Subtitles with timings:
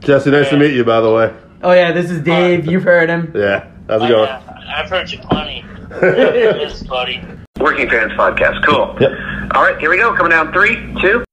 [0.00, 1.34] Jesse, nice to meet you, by the way.
[1.62, 2.66] Oh yeah, this is Dave.
[2.66, 3.32] You've heard him.
[3.34, 4.28] Yeah, how's it I, going?
[4.28, 5.64] uh, I've heard you plenty.
[6.02, 7.20] yes, buddy.
[7.58, 8.64] Working Fans Podcast.
[8.64, 8.96] Cool.
[9.00, 9.10] Yep.
[9.54, 10.14] All right, here we go.
[10.14, 11.24] Coming down three, two.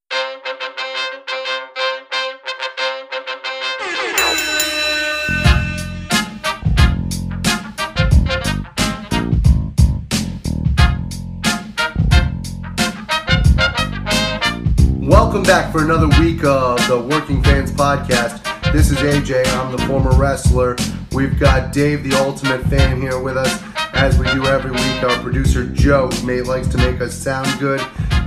[15.01, 18.44] Welcome back for another week of the Working Fans Podcast.
[18.75, 19.47] This is AJ.
[19.55, 20.75] I'm the former wrestler.
[21.13, 25.01] We've got Dave, the ultimate fan, here with us as we do every week.
[25.01, 27.79] Our producer Joe may, likes to make us sound good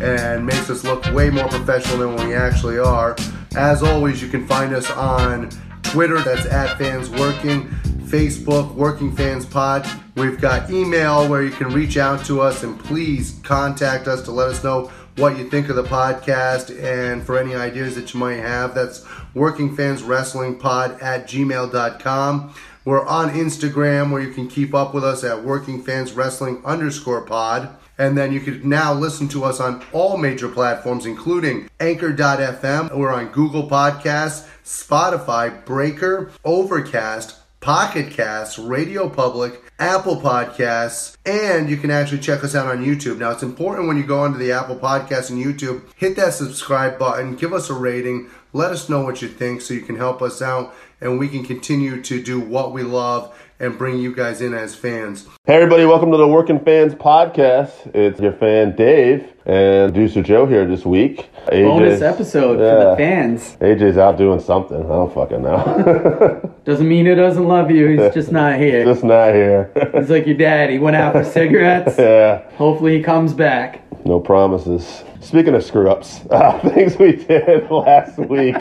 [0.02, 3.15] and makes us look way more professional than we actually are.
[3.57, 5.51] As always, you can find us on
[5.83, 7.69] Twitter, that's at Fans Working,
[8.09, 9.87] Facebook, Working Fans Pod.
[10.16, 14.33] We've got email where you can reach out to us and please contact us to
[14.33, 18.21] let us know what you think of the podcast and for any ideas that you
[18.21, 18.73] might have.
[18.73, 19.05] That's
[19.35, 22.55] Working Fans Wrestling Pod at gmail.com.
[22.85, 27.23] We're on Instagram where you can keep up with us at Working Fans Wrestling underscore
[27.23, 27.77] pod.
[27.99, 32.97] And then you can now listen to us on all major platforms, including Anchor.fm.
[32.97, 41.76] We're on Google Podcasts, Spotify, Breaker, Overcast, Pocket Casts, Radio Public, Apple Podcasts, and you
[41.76, 43.18] can actually check us out on YouTube.
[43.18, 46.98] Now, it's important when you go onto the Apple Podcasts and YouTube, hit that subscribe
[46.98, 50.20] button, give us a rating, let us know what you think so you can help
[50.20, 54.40] us out and we can continue to do what we love and bring you guys
[54.40, 55.26] in as fans.
[55.45, 57.92] Hey, everybody, welcome to the Working Fans Podcast.
[57.95, 61.28] It's your fan Dave and producer Joe here this week.
[61.46, 63.56] AJ Bonus episode for the fans.
[63.60, 64.76] AJ's out doing something.
[64.78, 66.54] I don't fucking know.
[66.64, 67.88] Doesn't mean he doesn't love you.
[67.88, 68.84] He's just not here.
[68.84, 69.72] Just not here.
[69.94, 70.69] He's like your dad.
[70.70, 71.97] He went out for cigarettes.
[71.98, 73.82] yeah, Hopefully he comes back.
[74.04, 75.03] no promises.
[75.20, 78.56] Speaking of screw ups, uh, things we did last week.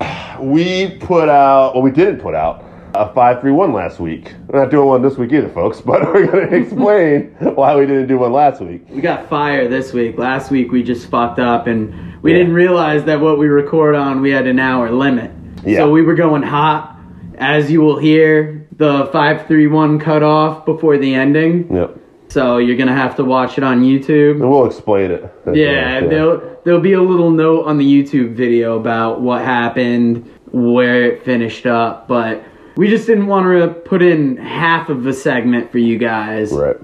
[0.40, 4.32] we put out, well, we didn't put out a 531 last week.
[4.48, 7.86] We're not doing one this week either, folks, but we're going to explain why we
[7.86, 8.82] didn't do one last week.
[8.88, 10.18] We got fire this week.
[10.18, 14.20] Last week we just fucked up and we didn't realize that what we record on
[14.20, 15.30] we had an hour limit.
[15.64, 15.78] Yeah.
[15.78, 16.98] So we were going hot.
[17.38, 21.74] As you will hear, the 531 cut off before the ending.
[21.74, 21.98] Yep.
[22.28, 24.40] So you're gonna have to watch it on YouTube.
[24.40, 25.44] And we'll explain it.
[25.44, 30.30] the Yeah, there'll there'll be a little note on the YouTube video about what happened,
[30.50, 32.42] where it finished up, but
[32.76, 36.52] we just didn't want to put in half of a segment for you guys.
[36.52, 36.76] Right.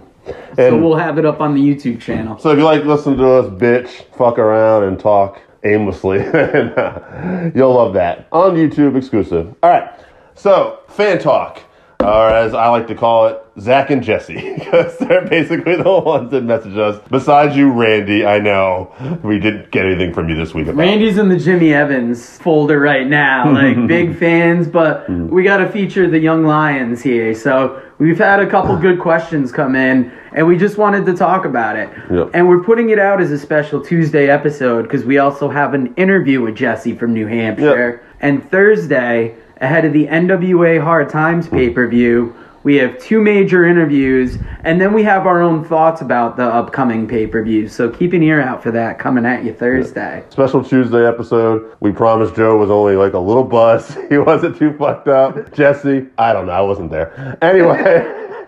[0.57, 2.39] So we'll have it up on the YouTube channel.
[2.39, 7.75] so if you like listening to us bitch, fuck around, and talk aimlessly, uh, you'll
[7.75, 8.29] love that.
[8.33, 9.55] On YouTube exclusive.
[9.63, 9.91] All right.
[10.35, 11.63] So, fan talk.
[12.01, 16.31] Or as I like to call it, Zach and Jesse, because they're basically the ones
[16.31, 17.03] that message us.
[17.11, 18.93] Besides you, Randy, I know
[19.25, 20.69] we didn't get anything from you this week.
[20.69, 20.77] About.
[20.77, 25.69] Randy's in the Jimmy Evans folder right now, like big fans, but we got to
[25.69, 27.35] feature the Young Lions here.
[27.35, 31.45] So we've had a couple good questions come in, and we just wanted to talk
[31.45, 31.91] about it.
[32.13, 32.31] Yep.
[32.33, 35.93] And we're putting it out as a special Tuesday episode because we also have an
[35.97, 38.05] interview with Jesse from New Hampshire.
[38.21, 43.65] And Thursday, ahead of the NWA Hard Times pay per view, we have two major
[43.65, 47.69] interviews, and then we have our own thoughts about the upcoming pay per view.
[47.69, 50.25] So keep an ear out for that coming at you Thursday.
[50.31, 51.77] Special Tuesday episode.
[51.81, 53.97] We promised Joe was only like a little buzz.
[54.09, 55.53] He wasn't too fucked up.
[55.53, 56.53] Jesse, I don't know.
[56.53, 57.37] I wasn't there.
[57.43, 57.79] Anyway,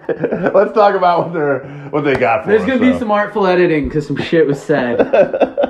[0.54, 1.60] let's talk about what they're
[1.90, 4.60] what they got for There's us, gonna be some artful editing because some shit was
[4.60, 4.98] said.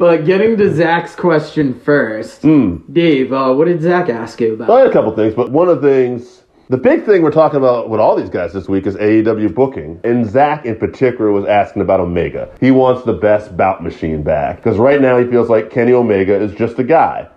[0.00, 4.78] but getting to Zach's question first, Dave, uh, what did Zach ask you I about?
[4.78, 7.90] had a couple things, but one of the things, the big thing we're talking about
[7.90, 10.00] with all these guys this week is AEW booking.
[10.02, 12.50] And Zach in particular was asking about Omega.
[12.60, 16.34] He wants the best bout machine back because right now he feels like Kenny Omega
[16.34, 17.28] is just a guy.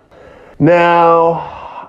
[0.58, 1.32] Now,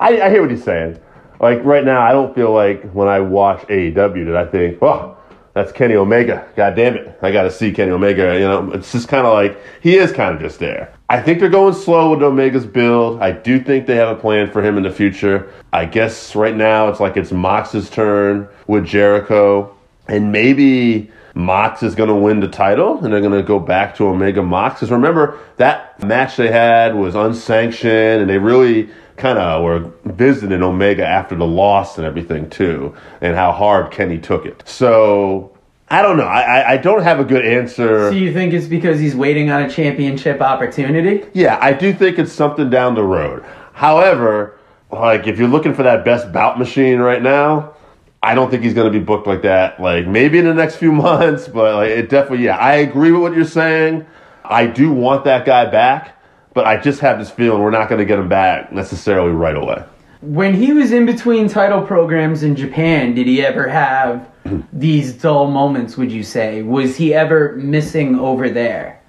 [0.02, 1.00] I, I hear what he's saying.
[1.40, 5.15] Like right now, I don't feel like when I watch AEW that I think, oh,
[5.56, 6.46] that's Kenny Omega.
[6.58, 7.18] God damn it.
[7.22, 8.34] I got to see Kenny Omega.
[8.34, 10.94] You know, it's just kind of like he is kind of just there.
[11.08, 13.22] I think they're going slow with Omega's build.
[13.22, 15.50] I do think they have a plan for him in the future.
[15.72, 19.74] I guess right now it's like it's Mox's turn with Jericho.
[20.10, 23.96] And maybe Mox is going to win the title and they're going to go back
[23.96, 24.76] to Omega Mox.
[24.76, 30.62] Because remember, that match they had was unsanctioned and they really kind of were visiting
[30.62, 34.64] Omega after the loss and everything too, and how hard Kenny took it.
[34.68, 35.56] So
[35.90, 36.26] I don't know.
[36.26, 38.10] I, I, don't have a good answer.
[38.10, 41.24] Do you think it's because he's waiting on a championship opportunity?
[41.34, 43.46] Yeah, I do think it's something down the road.
[43.74, 44.58] However,
[44.92, 47.76] like if you're looking for that best bout machine right now,
[48.24, 49.80] I don't think he's going to be booked like that.
[49.80, 52.46] Like maybe in the next few months, but like it definitely.
[52.46, 54.08] Yeah, I agree with what you're saying.
[54.44, 56.20] I do want that guy back,
[56.56, 59.56] but I just have this feeling we're not going to get him back necessarily right
[59.56, 59.84] away.
[60.22, 64.28] when he was in between title programs in Japan, did he ever have
[64.74, 66.64] these dull moments, would you say?
[66.64, 69.02] Was he ever missing over there?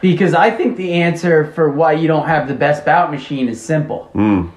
[0.00, 3.60] Because I think the answer for why you don't have the best bout machine is
[3.60, 4.04] simple.
[4.12, 4.48] Hmm.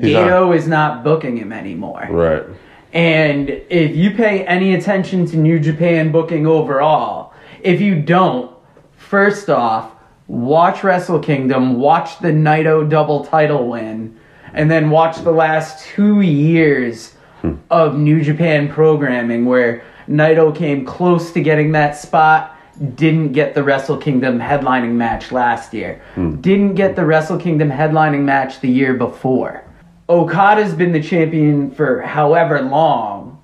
[0.00, 2.06] He's Gedo is not booking him anymore.
[2.10, 2.44] Right.
[2.92, 7.32] And if you pay any attention to New Japan booking overall,
[7.62, 8.54] if you don't,
[8.96, 9.92] first off,
[10.30, 14.16] watch Wrestle Kingdom, watch the Naito double title win,
[14.54, 17.56] and then watch the last two years hmm.
[17.68, 22.56] of New Japan programming where Naito came close to getting that spot,
[22.94, 26.40] didn't get the Wrestle Kingdom headlining match last year, hmm.
[26.40, 29.64] didn't get the Wrestle Kingdom headlining match the year before.
[30.08, 33.42] Okada's been the champion for however long,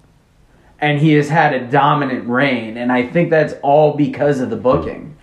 [0.78, 4.56] and he has had a dominant reign, and I think that's all because of the
[4.56, 5.15] booking.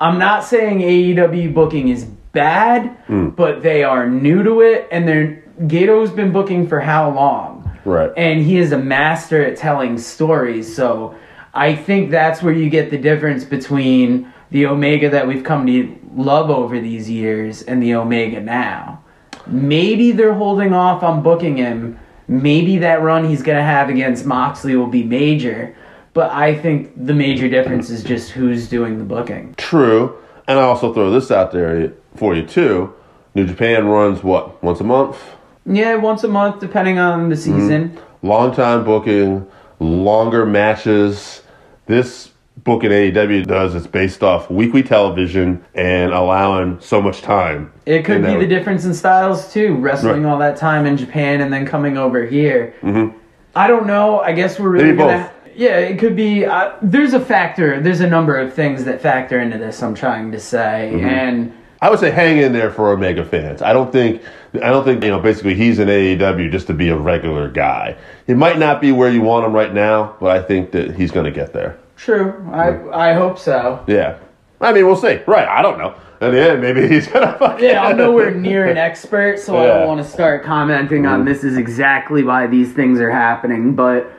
[0.00, 3.28] I'm not saying AEW booking is bad, hmm.
[3.30, 7.78] but they are new to it, and they're Gedo's been booking for how long?
[7.84, 8.10] Right.
[8.16, 11.14] And he is a master at telling stories, so
[11.52, 15.98] I think that's where you get the difference between the Omega that we've come to
[16.14, 19.02] love over these years and the Omega now.
[19.46, 21.98] Maybe they're holding off on booking him.
[22.26, 25.76] Maybe that run he's going to have against Moxley will be major.
[26.12, 29.54] But I think the major difference is just who's doing the booking.
[29.56, 30.18] True.
[30.48, 32.92] And I also throw this out there for you too.
[33.34, 35.16] New Japan runs what once a month.
[35.64, 37.60] Yeah, once a month, depending on the mm-hmm.
[37.60, 37.98] season.
[38.22, 39.46] Long time booking,
[39.78, 41.42] longer matches.
[41.86, 42.30] This
[42.64, 47.72] book in AEW does is based off weekly television and allowing so much time.
[47.86, 50.30] It could be the difference in styles too, wrestling Right.
[50.30, 52.74] all that time in Japan and then coming over here.
[52.82, 53.16] Mm-hmm.
[53.54, 54.20] I don't know.
[54.20, 55.18] I guess we're really Maybe gonna.
[55.24, 55.39] both.
[55.60, 56.46] Yeah, it could be.
[56.46, 57.80] Uh, there's a factor.
[57.80, 59.82] There's a number of things that factor into this.
[59.82, 61.04] I'm trying to say, Mm-hmm.
[61.06, 61.52] and
[61.82, 63.60] I would say hang in there for Omega fans.
[63.60, 64.22] I don't think
[64.54, 67.96] I don't think you know basically he's in AEW just to be a regular guy.
[68.26, 71.10] He might not be where you want him right now, but I think that he's
[71.10, 71.78] going to get there.
[71.96, 72.48] true.
[72.52, 73.84] I I hope so.
[73.86, 74.18] Yeah.
[74.62, 75.20] I mean, we'll see.
[75.26, 75.46] Right.
[75.48, 75.94] I don't know.
[76.22, 77.64] In the end, maybe he's going to fucking.
[77.66, 81.44] Yeah, I'm nowhere near an expert, so I don't want to start commenting on this
[81.44, 83.74] is exactly why these things are happening.
[83.74, 84.10] But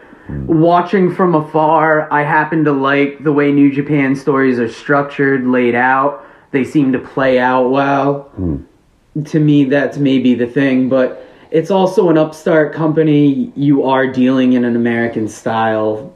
[0.48, 5.76] watching from afar, I happen to like the way New Japan stories are structured, laid
[5.76, 6.26] out.
[6.52, 8.32] They seem to play out well.
[9.26, 13.52] To me, that's maybe the thing, but it's also an upstart company.
[13.56, 16.14] You are dealing in an American style.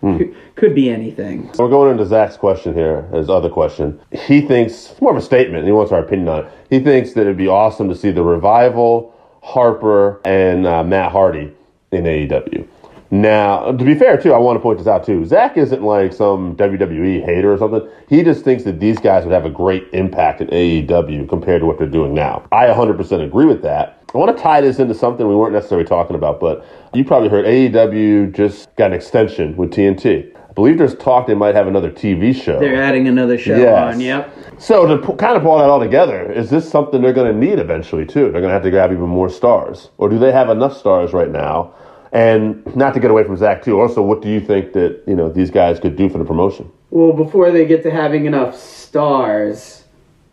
[0.00, 1.48] Could, could be anything.
[1.56, 4.00] We're going into Zach's question here, his other question.
[4.10, 6.52] He thinks, it's more of a statement, he wants our opinion on it.
[6.70, 9.14] He thinks that it'd be awesome to see the Revival,
[9.44, 11.54] Harper, and uh, Matt Hardy
[11.92, 12.66] in AEW.
[13.12, 15.26] Now, to be fair, too, I want to point this out, too.
[15.26, 17.86] Zach isn't like some WWE hater or something.
[18.08, 21.66] He just thinks that these guys would have a great impact in AEW compared to
[21.66, 22.42] what they're doing now.
[22.52, 24.02] I 100% agree with that.
[24.14, 26.64] I want to tie this into something we weren't necessarily talking about, but
[26.94, 30.34] you probably heard AEW just got an extension with TNT.
[30.34, 32.58] I believe there's talk they might have another TV show.
[32.60, 33.94] They're adding another show Yes.
[33.94, 34.00] on.
[34.00, 34.34] Yep.
[34.58, 37.38] So to pu- kind of pull that all together, is this something they're going to
[37.38, 38.22] need eventually too?
[38.32, 41.12] They're going to have to grab even more stars, or do they have enough stars
[41.12, 41.74] right now?
[42.12, 43.80] And not to get away from Zach too.
[43.80, 46.70] Also, what do you think that you know these guys could do for the promotion?
[46.90, 49.84] Well, before they get to having enough stars,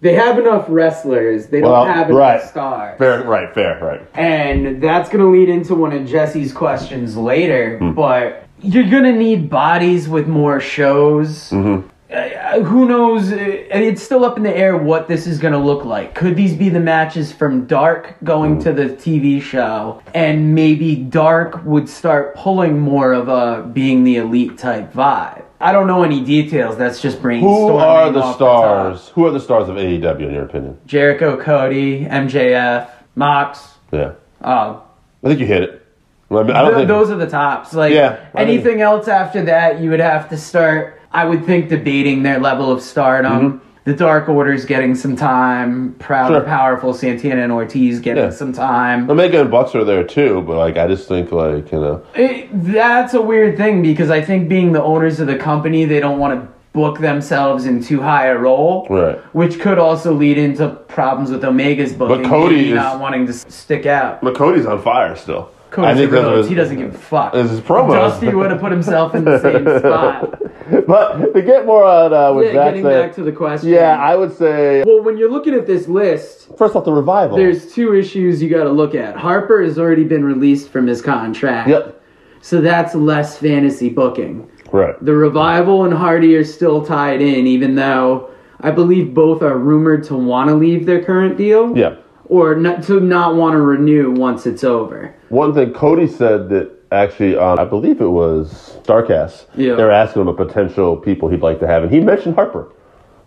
[0.01, 1.47] they have enough wrestlers.
[1.47, 2.41] They don't Well, have enough right.
[2.41, 2.97] stars.
[2.97, 4.01] Fair, right, fair, right.
[4.13, 7.77] And that's going to lead into one of Jesse's questions later.
[7.79, 7.91] Hmm.
[7.93, 11.49] But you're going to need bodies with more shows.
[11.49, 11.87] Mm-hmm.
[12.11, 13.31] Uh, who knows?
[13.31, 16.15] Uh, It's still up in the air what this is going to look like.
[16.15, 20.01] Could these be the matches from Dark going to the TV show?
[20.15, 25.43] And maybe Dark would start pulling more of a being the elite type vibe.
[25.61, 26.77] I don't know any details.
[26.77, 27.41] That's just brainstorming.
[27.41, 29.05] Who are the stars?
[29.05, 29.13] top.
[29.13, 30.79] Who are the stars of AEW in your opinion?
[30.87, 33.75] Jericho, Cody, MJF, Mox.
[33.91, 34.77] Yeah, Uh,
[35.23, 35.85] I think you hit it.
[36.31, 37.73] I, mean, I don't Th- think those are the tops.
[37.73, 40.98] Like Yeah, I mean- anything else after that, you would have to start.
[41.11, 43.61] I would think debating their level of stardom.
[43.85, 45.95] The Dark Order's getting some time.
[45.97, 46.33] Proud Mm-hmm.
[46.33, 46.37] Sure.
[46.37, 48.29] and powerful Santana and Ortiz getting Yeah.
[48.29, 49.09] some time.
[49.09, 52.49] Omega and Bucks are there too, but like I just think like you know It-
[52.51, 56.19] that's a weird thing because I think being the owners of the company, they don't
[56.19, 58.85] want to book themselves in too high a role.
[58.91, 59.17] Right.
[59.33, 62.21] Which could also lead into problems with Omega's booking.
[62.21, 64.21] but Cody is- not wanting to stick out.
[64.21, 65.49] but Cody's on fire still.
[65.71, 66.37] Think the that's what Rhodes.
[66.39, 67.35] his- He doesn't give a fuck.
[67.35, 67.91] It's his promo.
[67.91, 70.41] Dusty would have put himself in the same spot.
[70.87, 73.69] But to get more on uh, what Yeah, Zach getting said, back to the question.
[73.69, 77.37] yeah, I would say Well, when you're looking at this list, first off the revival.
[77.37, 79.15] there's two issues you got to look at.
[79.15, 81.69] Harper has already been released from his contract.
[81.69, 82.01] Yep.
[82.41, 84.49] So that's less fantasy booking.
[84.71, 84.95] right.
[85.03, 88.29] The Revival and Hardy are still tied in, even though
[88.61, 91.77] I believe both are rumored to want to leave their current deal.
[91.77, 91.95] Yeah.
[92.29, 95.13] Or not, to not want to renew once it's over.
[95.29, 99.75] One thing Cody said that actually, on I believe it was Starcast, Yeah.
[99.75, 102.71] They're asking him a potential people he'd like to have, and he mentioned Harper.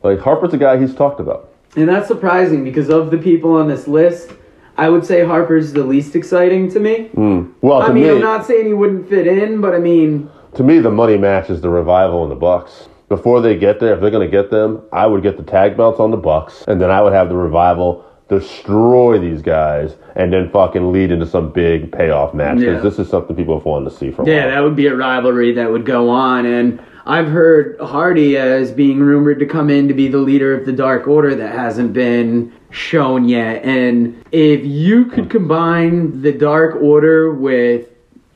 [0.02, 1.50] Like Harper's a guy he's talked about.
[1.76, 4.32] And that's surprising because of the people on this list,
[4.76, 7.08] I would say Harper's the least exciting to me.
[7.08, 7.50] Hmm.
[7.60, 10.30] Well, to I mean, me, I'm not saying he wouldn't fit in, but I mean,
[10.54, 12.88] to me, the money match is the revival and the Bucks.
[13.08, 15.76] Before they get there, if they're going to get them, I would get the tag
[15.76, 18.04] belts on the Bucks, and then I would have the revival
[18.38, 22.58] destroy these guys, and then fucking lead into some big payoff match.
[22.58, 22.80] Because Yeah.
[22.80, 24.96] this is something people have wanted to see for a yeah, that would be a
[24.96, 26.46] rivalry that would go on.
[26.46, 30.64] And I've heard Hardy as being rumored to come in to be the leader of
[30.64, 33.64] the Dark Order that hasn't been shown yet.
[33.64, 37.88] And if you could combine the Dark Order with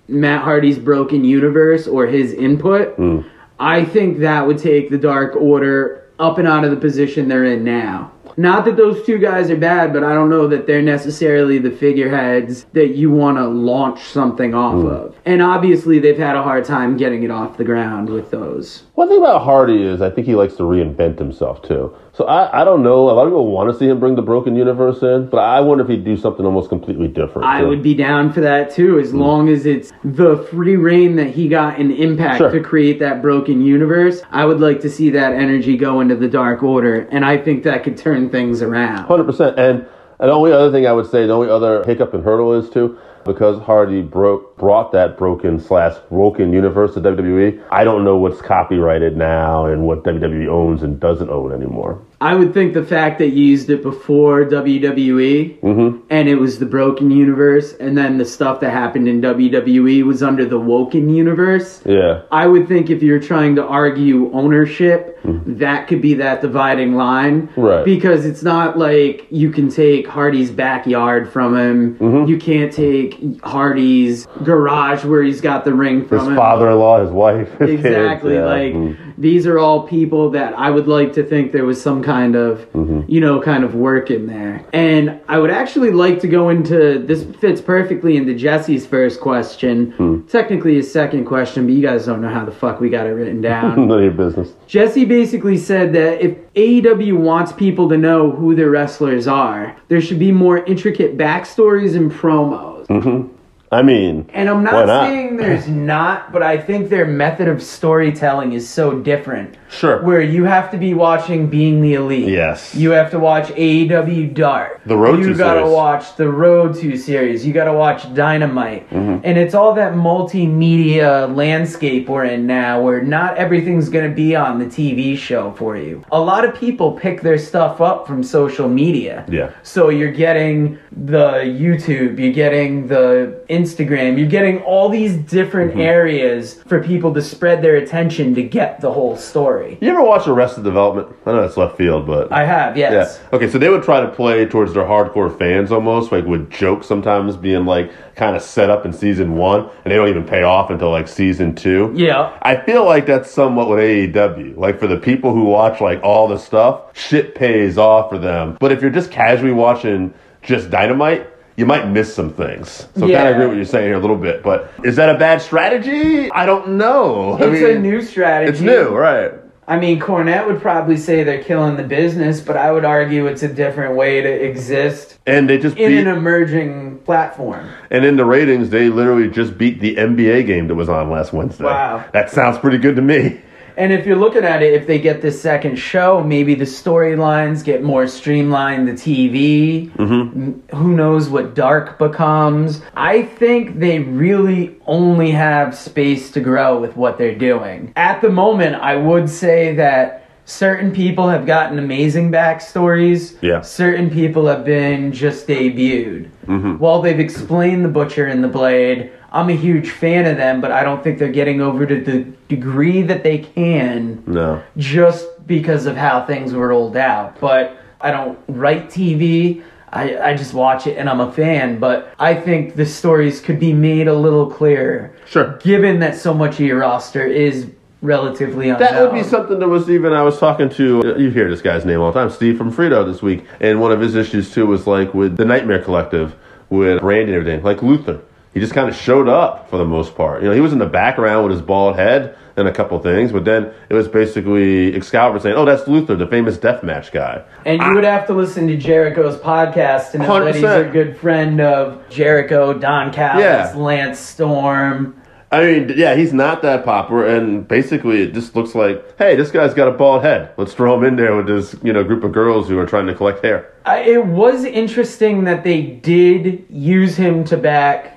[0.08, 3.20] Matt Hardy's Broken Universe or his input, hmm.
[3.58, 7.44] I think that would take the Dark Order up and out of the position they're
[7.44, 8.12] in now.
[8.36, 11.70] Not that those two guys are bad, but I don't know that they're necessarily the
[11.70, 14.86] figureheads that you want to launch something off hmm.
[14.86, 15.16] of.
[15.24, 18.84] And obviously, they've had a hard time getting it off the ground with those.
[18.94, 21.94] One thing about Hardy is I think he likes to reinvent himself too.
[22.16, 23.10] So I, I don't know.
[23.10, 25.60] A lot of people want to see him bring the Broken Universe in, but I
[25.60, 27.46] wonder if he'd do something almost completely different.
[27.46, 29.18] I would be down for that too, as hmm.
[29.18, 32.50] long as it's the free reign that he got in Impact Sure.
[32.50, 34.22] to create that broken universe.
[34.30, 37.64] I would like to see that energy go into the Dark Order, and I think
[37.64, 39.04] that could turn things around.
[39.04, 39.58] Hundred percent.
[39.58, 39.86] And
[40.18, 42.70] and the only other thing I would say, the only other hiccup and hurdle is
[42.70, 47.62] too, because Hardy broke brought that broken slash broken universe to WWE.
[47.70, 52.00] I don't know what's copyrighted now and what WWE owns and doesn't own anymore.
[52.20, 56.06] I would think the fact that you used it before WWE Mm-hmm.
[56.10, 60.22] and it was the Broken Universe, and then the stuff that happened in WWE was
[60.22, 61.82] under the Woken Universe.
[61.84, 62.22] Yeah.
[62.30, 67.48] I would think if you're trying to argue ownership, that could be that dividing line.
[67.48, 67.60] Mm-hmm.
[67.60, 67.84] Right.
[67.84, 71.96] Because it's not like you can take Hardy's backyard from him.
[71.98, 72.30] Mm-hmm.
[72.30, 76.36] You can't take Hardy's garage where he's got the ring from His him.
[76.36, 78.34] father-in-law, his wife, his kids, Exactly.
[78.34, 78.44] yeah.
[78.44, 78.96] Like Mm.
[79.18, 82.60] these are all people that I would like to think there was some kind of,
[82.72, 83.02] Mm-hmm.
[83.10, 84.64] you know, kind of work in there.
[84.72, 89.90] And I would actually like to go into this fits perfectly into Jesse's first question.
[89.92, 90.26] Hmm.
[90.26, 93.10] Technically his second question, but you guys don't know how the fuck we got it
[93.10, 93.76] written down.
[93.88, 94.52] none of your business.
[94.66, 100.00] Jesse basically said that if AEW wants people to know who their wrestlers are, there
[100.00, 103.35] should be more intricate backstories and promos.
[103.72, 105.06] I mean, And I'm not, not?
[105.08, 109.56] saying there's not, but I think their method of storytelling is so different.
[109.68, 110.00] Sure.
[110.02, 112.28] Where you have to be watching Being the Elite.
[112.28, 112.74] Yes.
[112.76, 114.80] You have to watch AEW Dark.
[114.86, 115.74] The Road You to gotta series.
[115.74, 117.44] watch the Road to series.
[117.44, 118.88] You gotta watch Dynamite.
[118.90, 119.24] Mm-hmm.
[119.24, 124.58] And it's all that multimedia landscape we're in now where not everything's gonna be on
[124.58, 126.04] the TV show for you.
[126.12, 129.24] A lot of people pick their stuff up from social media.
[129.28, 129.50] Yeah.
[129.62, 135.80] So you're getting the YouTube, you're getting the Instagram, you're getting all these different Mm-hmm.
[135.80, 139.78] areas for people to spread their attention to get the whole story.
[139.80, 141.08] you ever watch Arrested Development?
[141.24, 142.92] I know it's left field, but I have, yes.
[143.22, 143.28] Yeah.
[143.36, 146.86] Okay, so they would try to play towards their hardcore fans almost, like with jokes
[146.86, 150.42] sometimes being like kind of set up in season one, and they don't even pay
[150.42, 151.92] off until like season two.
[151.94, 152.38] Yeah.
[152.42, 154.56] I feel like that's somewhat with AEW.
[154.56, 158.56] Like for the people who watch like all the stuff, shit pays off for them.
[158.60, 162.86] But if you're just casually watching just Dynamite, you might miss some things.
[162.96, 164.42] So I kind of agree with what you're saying here a little bit.
[164.42, 166.30] But is that a bad strategy?
[166.30, 167.32] I don't know.
[167.32, 168.52] I It's mean, a new strategy.
[168.52, 169.32] It's new, right?
[169.68, 173.42] I mean, Cornette would probably say they're killing the business, but I would argue it's
[173.42, 177.68] a different way to exist And they just in beat, an emerging platform.
[177.90, 181.32] and in the ratings, they literally just beat the NBA game that was on last
[181.32, 181.64] Wednesday.
[181.64, 182.04] Wow.
[182.12, 183.40] that sounds pretty good to me.
[183.76, 187.62] And if you're looking at it, if they get this second show, maybe the storylines
[187.62, 189.90] get more streamlined, the TV.
[189.92, 190.76] Mm-hmm.
[190.76, 192.80] Who knows what Dark becomes?
[192.94, 197.92] I think they really only have space to grow with what they're doing.
[197.96, 203.36] At the moment, I would say that certain people have gotten amazing backstories.
[203.42, 203.60] Yeah.
[203.60, 206.30] Certain people have been just debuted.
[206.78, 210.70] While they've explained the Butcher and the Blade, I'm a huge fan of them, but
[210.72, 214.62] I don't think they're getting over to the degree that they can No.
[214.76, 217.38] just because of how things were rolled out.
[217.40, 219.62] But I don't write TV.
[219.92, 221.78] I, I just watch it and I'm a fan.
[221.78, 225.14] But I think the stories could be made a little clearer.
[225.26, 225.56] Sure.
[225.58, 227.70] Given that so much of your roster is
[228.02, 228.80] relatively unknown.
[228.92, 231.84] That would be something that was even I was talking to you hear this guy's
[231.84, 234.66] name all the time, Steve from Frito this week, and one of his issues too
[234.66, 236.36] was like with the Nightmare Collective
[236.68, 238.20] with branding and everything, like Luther.
[238.56, 240.42] He just kind of showed up for the most part.
[240.42, 243.30] You know, he was in the background with his bald head and a couple things,
[243.30, 247.82] but then it was basically Excalibur saying, "Oh, that's Luther, the famous deathmatch guy." And
[247.82, 251.60] you would have to listen to Jericho's podcast to know that he's a good friend
[251.60, 253.74] of Jericho, Don Callis, Yeah.
[253.76, 255.20] Lance Storm.
[255.52, 259.50] I mean, yeah, he's not that popular, and basically, it just looks like, hey, this
[259.50, 260.48] guy's got a bald head.
[260.56, 263.06] Let's throw him in there with this, you know, group of girls who are trying
[263.06, 263.70] to collect hair.
[263.84, 268.15] I, it was interesting that they did use him to back.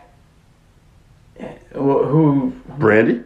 [1.79, 2.03] Who?
[2.03, 3.21] who Brandy,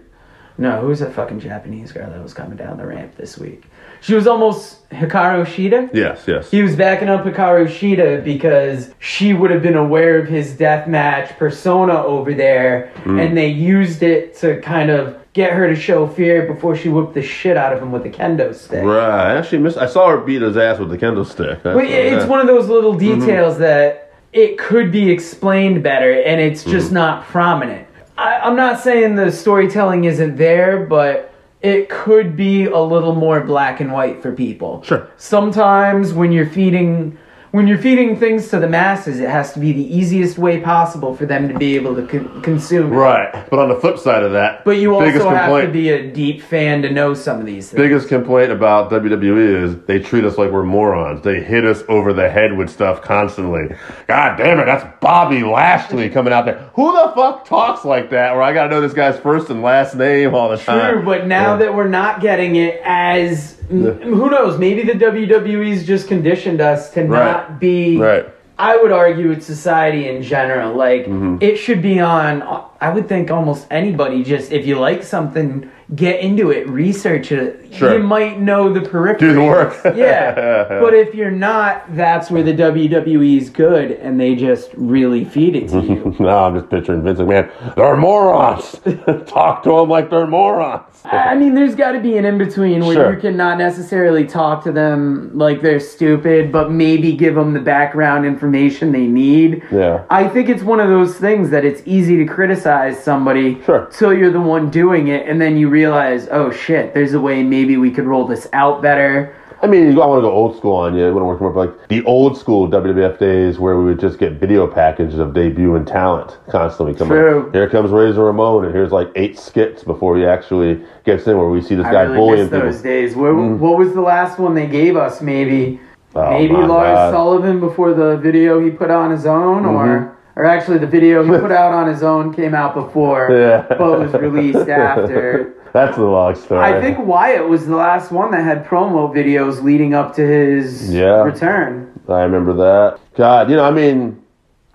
[0.57, 3.63] no, who's that fucking Japanese girl that was coming down the ramp this week?
[4.01, 5.89] She was almost Hikaru Shida.
[5.93, 10.27] yes, yes, He was backing up Hikaru Shida because she would have been aware of
[10.27, 13.25] his deathmatch persona over there, Mm.
[13.25, 17.15] and they used it to kind of get her to show fear before she whooped
[17.15, 18.83] the shit out of him with the kendo stick.
[18.83, 19.09] right.
[19.31, 19.77] I actually missed.
[19.79, 21.63] I saw her beat his ass with the kendo stick.
[21.63, 23.21] That's But it's one of those little Mm-hmm.
[23.21, 26.95] details that it could be explained better, and it's just Mm-hmm.
[26.95, 27.87] not prominent.
[28.23, 33.41] I, I'm not saying the storytelling isn't there, but it could be a little more
[33.41, 34.81] black and white for people.
[34.83, 35.09] Sure.
[35.17, 37.17] Sometimes when you're feeding
[37.53, 41.15] when you're feeding things to the masses, it has to be the easiest way possible
[41.15, 42.95] for them to be able to con- consume it.
[42.95, 43.47] right.
[43.51, 46.11] But on the flip side of that, But you biggest also have to be a
[46.11, 47.79] deep fan to know some of these things.
[47.79, 51.21] biggest complaint about WWE is they treat us like we're morons.
[51.21, 53.75] They hit us over the head with stuff constantly.
[54.07, 56.71] God damn it, that's Bobby Lashley coming out there.
[56.73, 58.33] Who the fuck talks like that?
[58.33, 60.91] Where I gotta know this guy's first and last name all the time.
[60.95, 61.57] True, but now Yeah.
[61.57, 66.91] that we're not getting it as m who knows, maybe the WWE's just conditioned us
[66.93, 68.25] to not be Right.
[68.59, 70.75] I would argue it's society in general.
[70.75, 71.37] Like Mm-hmm.
[71.41, 72.43] it should be on
[72.81, 77.59] I would think almost anybody just if you like something, get into it, research it.
[77.73, 77.93] Sure.
[77.97, 79.29] You might know the periphery.
[79.29, 79.75] Do the work.
[79.95, 80.79] yeah.
[80.83, 85.55] But if you're not, that's where the WWE is good and they just really feed
[85.55, 86.15] it to you.
[86.19, 87.75] no, I'm just picturing Vince McMahon.
[87.75, 88.79] They're morons.
[89.27, 90.83] Talk to them like they're morons.
[91.05, 93.13] I mean, there's got to be an in between where Sure.
[93.13, 97.59] you can not necessarily talk to them like they're stupid, but maybe give them the
[97.59, 99.63] background information they need.
[99.71, 100.05] Yeah.
[100.09, 103.87] I think it's one of those things that it's easy to criticize somebody Sure.
[103.91, 107.43] till you're the one doing it, and then you realize, oh shit, there's a way
[107.43, 109.35] maybe we could roll this out better.
[109.61, 111.07] I mean, I want to go old school on you.
[111.07, 114.19] I want to work more like the old school WWF days where we would just
[114.19, 117.13] get video packages of debut and talent constantly coming.
[117.13, 117.49] True.
[117.53, 121.47] Here comes Razor Ramon, and here's like eight skits before he actually gets in, where
[121.47, 122.59] we see this I guy really bullying miss people.
[122.71, 123.15] those days.
[123.15, 125.21] What, what was the last one they gave us?
[125.21, 125.79] Maybe
[126.15, 127.11] Oh, maybe Lars God.
[127.11, 129.75] Sullivan before the video he put on his own, Mm-hmm.
[129.75, 133.65] or or actually the video he put out on his own came out before, Yeah.
[133.69, 135.53] but was released after.
[135.73, 136.63] That's the long story.
[136.63, 140.93] I think Wyatt was the last one that had promo videos leading up to his
[140.93, 141.23] Yeah.
[141.23, 141.89] return.
[142.07, 142.99] I remember that.
[143.15, 144.21] God, you know, I mean,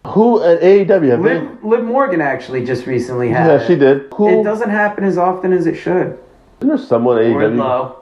[0.06, 1.10] who at AEW?
[1.10, 3.46] Have Liv, Liv Morgan actually just recently had.
[3.60, 4.06] yeah, she did.
[4.14, 4.40] Who?
[4.40, 6.18] It doesn't happen as often as it should.
[6.60, 7.34] Isn't there someone at AEW?
[7.56, 7.94] Wardlow.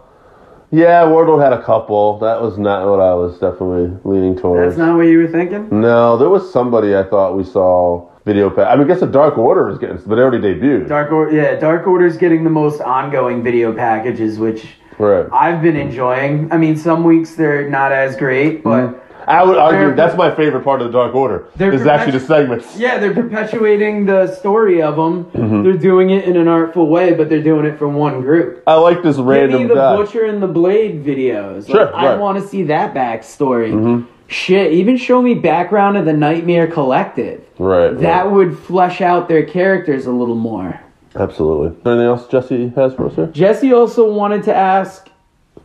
[0.70, 2.18] Yeah, Wardlow had a couple.
[2.18, 4.74] That was not what I was definitely leaning towards.
[4.74, 5.68] That's not what you were thinking.
[5.80, 8.66] No, there was somebody I thought we saw video pack.
[8.68, 10.88] I mean, I guess the Dark Order is getting, but they already debuted.
[10.88, 14.66] Dark Order, yeah, Dark Order is getting the most ongoing video packages, which
[14.98, 15.26] right.
[15.32, 16.50] I've been enjoying.
[16.50, 19.05] I mean, some weeks they're not as great, but mm-hmm.
[19.26, 21.46] I would argue that's my favorite part of the Dark Order.
[21.56, 22.76] They're Is actually the segments.
[22.76, 25.24] yeah, they're perpetuating the story of them.
[25.26, 25.62] Mm-hmm.
[25.64, 28.62] They're doing it in an artful way, but they're doing it from one group.
[28.66, 29.50] I like this random.
[29.50, 29.96] Give me the guy.
[29.96, 31.66] Butcher and the Blade videos.
[31.66, 32.10] Sure, Like, I right.
[32.12, 32.20] Mm-hmm.
[32.20, 34.06] want to see that backstory.
[34.28, 37.44] Shit, even show me background of the Nightmare Collective.
[37.58, 37.96] Right.
[37.98, 38.32] That right.
[38.32, 40.80] would flesh out their characters a little more.
[41.14, 41.68] Absolutely.
[41.90, 43.26] Anything else Jesse has for us here?
[43.28, 45.08] Jesse also wanted to ask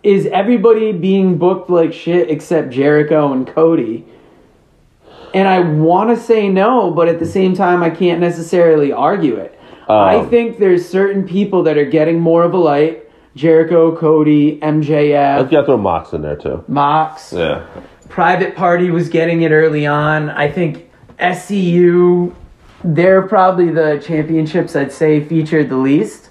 [0.04, 4.06] Is everybody being booked like shit except Jericho and Cody?
[5.34, 9.36] And I want to say no, but at the same time, I can't necessarily argue
[9.36, 9.58] it.
[9.88, 13.04] I Um, think there's certain people that are getting more of a light
[13.36, 15.38] Jericho, Cody, MJF.
[15.38, 16.64] Let's MJF, get throw Mox in there too.
[16.68, 17.32] Mox.
[17.32, 17.66] Yeah.
[18.10, 20.30] Private Party was getting it early on.
[20.32, 22.34] I think SCU,
[22.84, 26.30] they're probably the championships I'd say featured the least.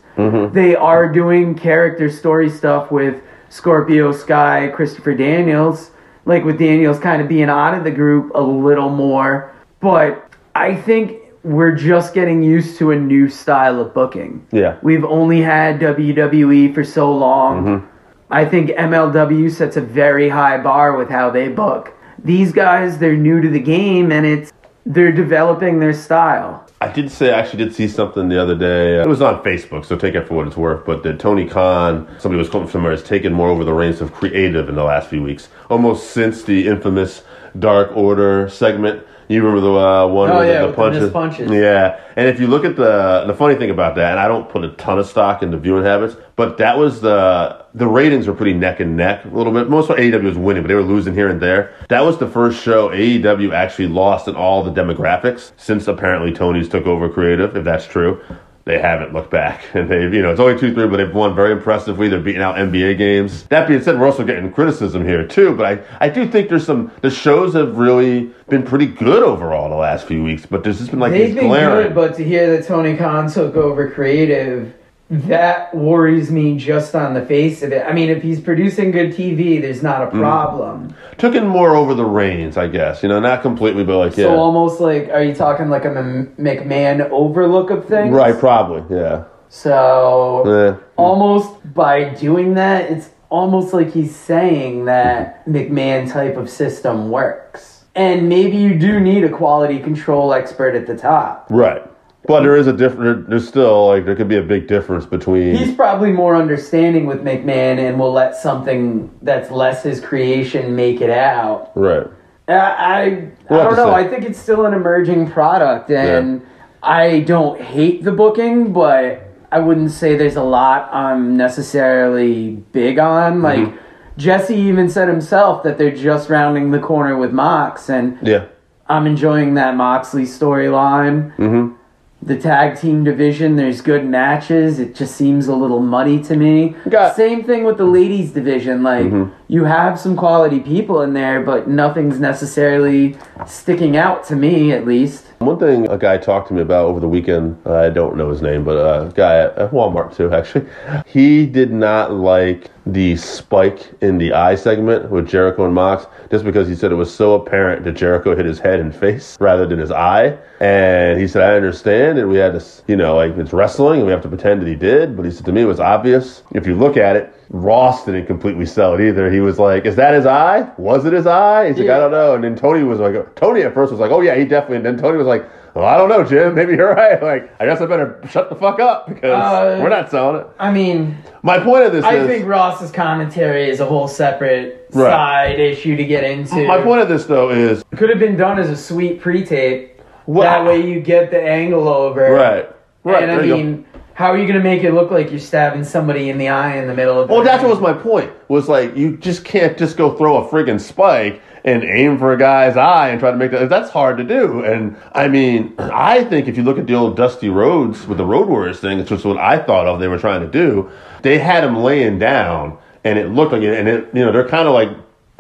[0.53, 5.91] They are doing character story stuff with Scorpio Sky, Christopher Daniels,
[6.25, 9.53] like with Daniels kind of being out of the group a little more.
[9.81, 14.47] But I think we're just getting used to a new style of booking.
[14.53, 14.79] Yeah.
[14.83, 17.65] We've only had WWE for so long.
[17.65, 17.87] Mm-hmm.
[18.31, 21.93] I think MLW sets a very high bar with how they book.
[22.23, 24.53] These guys, they're new to the game and it's
[24.87, 26.67] they're developing their style.
[26.83, 28.99] I did say I actually did see something the other day.
[29.01, 30.87] It was on Facebook, so take it for what it's worth.
[30.87, 34.13] But that Tony Khan, somebody was quoting somewhere, has taken more over the reins of
[34.15, 37.23] creative in the last few weeks, almost since the infamous
[37.59, 39.07] Dark Order segment.
[39.29, 41.01] You remember the uh, one Oh, with yeah, the, the the punches?
[41.03, 41.51] missed punches.
[41.51, 44.49] Yeah, and if you look at the the funny thing about that, and I don't
[44.49, 48.35] put a ton of stock into viewing habits, but that was the the ratings were
[48.35, 49.69] pretty neck and neck a little bit.
[49.69, 51.73] Most of AEW was winning, but they were losing here and there.
[51.89, 56.69] That was the first show AEW actually lost in all the demographics since apparently Tony's
[56.69, 57.57] took over creative.
[57.57, 58.21] If that's true.
[58.67, 61.35] They haven't looked back, and they've you know it's only two three, but they've won
[61.35, 62.09] very impressively.
[62.09, 63.45] They're beating out NBA games.
[63.45, 65.57] That being said, we're also getting criticism here too.
[65.57, 65.67] But
[66.01, 69.77] I, I do think there's some the shows have really been pretty good overall the
[69.77, 70.45] last few weeks.
[70.45, 71.87] But there's just been like They've these been glaring.
[71.87, 74.75] good, but to hear that Tony Khan took over creative,
[75.11, 77.85] that worries me just on the face of it.
[77.85, 80.21] I mean, if he's producing good TV, there's not a Mm-hmm.
[80.21, 80.95] problem.
[81.19, 83.03] took in more over the reins, I guess.
[83.03, 85.97] You know, not completely, but like yeah, So almost like, are you talking like a
[85.97, 88.15] M- McMahon overlook of things?
[88.15, 89.25] right, probably, yeah.
[89.49, 90.75] So Eh.
[90.97, 97.85] almost by doing that, it's almost like he's saying that McMahon type of system works.
[97.97, 101.47] And maybe you do need a quality control expert at the top.
[101.51, 101.83] Right.
[102.27, 103.29] But there is a different.
[103.31, 105.55] There's still like there could be a big difference between.
[105.57, 111.01] He's probably more understanding with McMahon and will let something that's less his creation make
[111.01, 111.73] it out.
[111.75, 112.07] right.
[112.47, 113.87] I, I, We'll I don't know.
[113.91, 113.95] see.
[113.95, 116.45] I think it's still an emerging product, and
[116.83, 122.99] I don't hate the booking, but I wouldn't say there's a lot I'm necessarily big
[122.99, 123.43] on.
[123.43, 123.77] Like Mm-hmm.
[124.17, 128.47] Jesse even said himself that they're just rounding the corner with Mox, and Yeah.
[128.89, 131.35] I'm enjoying that Moxley storyline.
[131.37, 131.75] Mm-hmm.
[132.23, 134.79] The tag team division, there's good matches.
[134.79, 136.77] It just seems a little muddy to me.
[136.89, 138.83] Got- Same thing with the ladies division.
[138.83, 139.33] Like Mm-hmm.
[139.51, 144.87] You have some quality people in there, but nothing's necessarily sticking out to me, at
[144.87, 145.27] least.
[145.41, 148.43] One thing a guy talked to me about over the weekend, I don't know his
[148.43, 150.69] name, but a guy at at Walmart too, actually,
[151.05, 156.45] he did not like the spike in the eye segment with Jericho and Mox, just
[156.45, 159.67] because he said it was so apparent that Jericho hit his head and face rather
[159.67, 160.39] than his eye.
[160.61, 164.07] And he said, I understand, and we had to, you know, like it's wrestling, and
[164.07, 166.45] we have to pretend that he did, but he said to me it was obvious.
[166.53, 169.29] If you look at it, Ross didn't completely sell it either.
[169.31, 170.71] He was like, "Is that his eye?
[170.79, 173.63] Was it his eye?" He's like, "I don't know." And then Tony was like, "Tony
[173.63, 175.97] at first was like, oh yeah, he definitely." And then Tony was like, "Well, I
[175.97, 176.55] don't know, Jim.
[176.61, 177.21] Maybe you're right.
[177.21, 180.47] Like, I guess I better shut the fuck up because Uh, we're not selling it."
[180.61, 184.07] I mean, My point of this is I is, think Ross's commentary is a whole
[184.07, 185.11] separate Right.
[185.11, 186.67] side issue to get into.
[186.69, 190.01] my point of this though is, It could have been done as a sweet pre-tape.
[190.27, 192.31] Well- that way you get the angle over.
[192.33, 192.69] right,
[193.03, 193.23] right.
[193.25, 193.85] and I you go.
[194.21, 196.77] How are you going to make it look like you're stabbing somebody in the eye
[196.77, 198.31] in the middle of the Well, that's what was my point.
[198.49, 202.37] Was like you just can't just go throw a friggin' spike and aim for a
[202.37, 203.71] guy's eye and try to make that.
[203.71, 204.63] That's hard to do.
[204.63, 208.27] And I mean, I think if you look at the old Dusty Rhodes with the
[208.27, 210.01] Road Warriors thing, it's just what I thought of.
[210.01, 210.91] They were trying to do.
[211.23, 213.73] They had him laying down, and it looked like it.
[213.79, 214.91] And it, you know, they're kind of like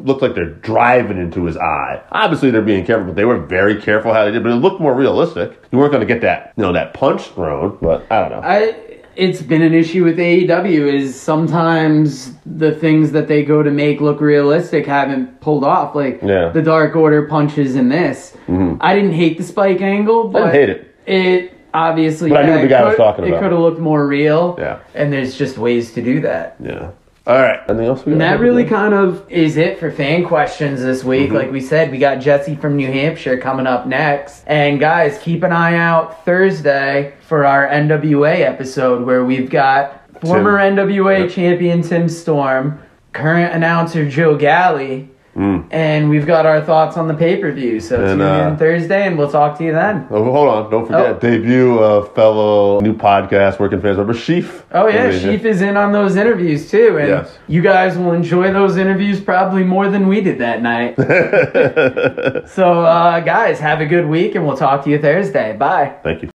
[0.04, 2.02] looked like they're driving into his eye.
[2.12, 4.42] Obviously, they're being careful, but they were very careful how they did.
[4.42, 5.58] But it looked more realistic.
[5.72, 7.78] You weren't going to get that, you know, that punch thrown.
[7.80, 8.40] But I don't know.
[8.48, 13.70] I it's been an issue with AEW is sometimes the things that they go to
[13.70, 15.94] make look realistic haven't pulled off.
[15.94, 16.50] Like Yeah.
[16.50, 18.36] the Dark Order punches in this.
[18.46, 18.76] Mm-hmm.
[18.80, 20.94] I didn't hate the spike angle, I but didn't hate it.
[21.06, 24.06] it obviously But I knew the guy was talking talking It could have looked more
[24.06, 24.56] real.
[24.58, 24.78] Yeah.
[24.94, 26.56] And there's just ways to do that.
[26.60, 26.90] Yeah.
[27.26, 27.61] All right.
[27.68, 28.12] Anything else we got?
[28.12, 31.28] And that really kind of is it for fan questions this week.
[31.28, 31.37] Mm-hmm.
[31.37, 34.42] Like we said, we got Jesse from New Hampshire coming up next.
[34.46, 40.56] And guys, keep an eye out Thursday for our NWA episode where we've got former
[40.59, 41.30] NWA Yep.
[41.30, 42.80] champion Tim Storm,
[43.12, 47.80] current announcer Joe Galli, and we've got our thoughts on the pay per view.
[47.80, 48.10] So Mm.
[48.10, 50.06] And, tune uh, in Thursday and we'll talk to you then.
[50.10, 50.70] Oh, hold on.
[50.70, 51.16] Don't forget.
[51.16, 51.18] Oh.
[51.18, 54.64] Debut of fellow new podcast, Working Fans member, Sheaf.
[54.72, 55.18] Oh yeah, Over.
[55.18, 57.38] Sheaf is in on those interviews too, and Yes.
[57.46, 60.96] you guys will enjoy those interviews probably more than we did that night.
[62.48, 65.56] so, uh, guys, have a good week, and we'll talk to you Thursday.
[65.56, 65.94] Bye.
[66.02, 66.30] Thank you.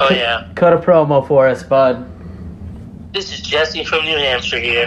[0.00, 0.48] Oh yeah.
[0.54, 2.08] Cut a promo for us, bud.
[3.12, 4.86] This is Jesse from New Hampshire here.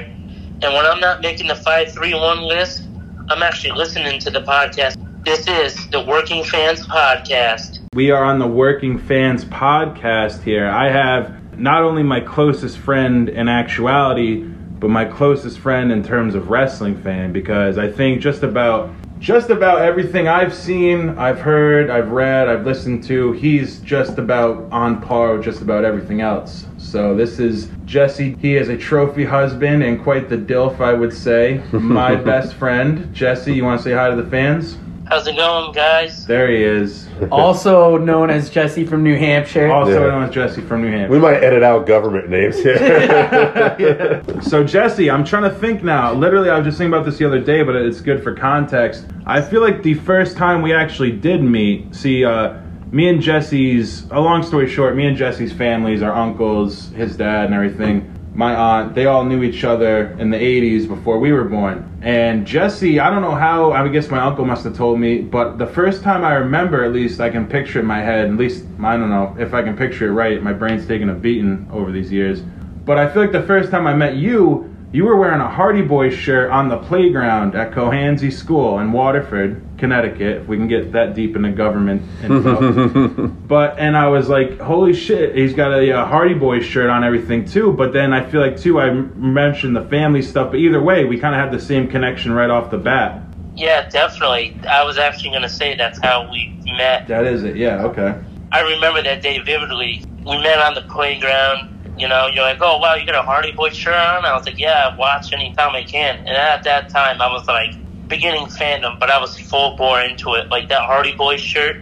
[0.64, 2.84] And when I'm not making the 531 list,
[3.28, 4.98] I'm actually listening to the podcast.
[5.26, 7.80] This is the Working Fans Podcast.
[7.96, 10.68] We are on the Working Fans podcast here.
[10.68, 16.36] I have not only my closest friend in actuality, but my closest friend in terms
[16.36, 21.90] of wrestling fan because I think just about just about everything I've seen, I've heard,
[21.90, 26.68] I've read, I've listened to, he's just about on par with just about everything else.
[26.86, 28.36] So this is Jesse.
[28.40, 31.62] He is a trophy husband and quite the dilf, I would say.
[31.72, 33.54] My best friend, Jesse.
[33.54, 34.78] You want to say hi to the fans?
[35.08, 36.26] How's it going, guys?
[36.26, 37.08] There he is.
[37.32, 39.72] Also known as Jesse from New Hampshire.
[39.72, 40.10] Also Yeah.
[40.12, 41.12] known as Jesse from New Hampshire.
[41.14, 44.22] We might edit out government names here.
[44.42, 46.14] So Jesse, I'm trying to think now.
[46.14, 49.06] Literally, I was just thinking about this the other day, but it's good for context.
[49.26, 52.56] I feel like the first time we actually did meet, see, uh,
[52.92, 54.04] me and Jesse's.
[54.12, 58.12] A long story short, me and Jesse's families, our uncles, his dad, and everything.
[58.34, 61.90] My aunt, they all knew each other in the 80s before we were born.
[62.02, 65.58] And Jesse, I don't know how, I guess my uncle must have told me, but
[65.58, 68.66] the first time I remember, at least I can picture in my head, at least,
[68.84, 70.44] I don't know if I can picture it right.
[70.44, 72.42] My brain's taken a beating over these years.
[72.84, 75.82] But I feel like the first time I met you, you were wearing a Hardy
[75.82, 80.44] Boys shirt on the playground at Cohanzie School in Waterford, Connecticut.
[80.44, 83.28] If we can get that deep into government info.
[83.28, 87.04] but and I was like, holy shit, he's got a, uh Hardy Boys shirt on
[87.04, 87.74] everything too.
[87.74, 90.52] But then I feel like too, I m- mentioned the family stuff.
[90.52, 93.22] But either way, we kind of had the same connection right off the bat.
[93.54, 94.58] Yeah, definitely.
[94.70, 97.10] I was actually going to say that's how we met.
[97.10, 97.58] That is it.
[97.58, 97.84] Yeah.
[97.84, 98.18] Okay.
[98.54, 100.06] I remember that day vividly.
[100.26, 101.75] We met on the playground.
[101.98, 104.26] You know, you're like, oh, wow, you got a Hardy Boy shirt on?
[104.26, 106.20] I was like, yeah, I watch anytime I can.
[106.20, 107.76] And at that time, I was like,
[108.08, 110.50] beginning fandom, but I was full bore into it.
[110.50, 111.82] Like that Hardy Boy shirt,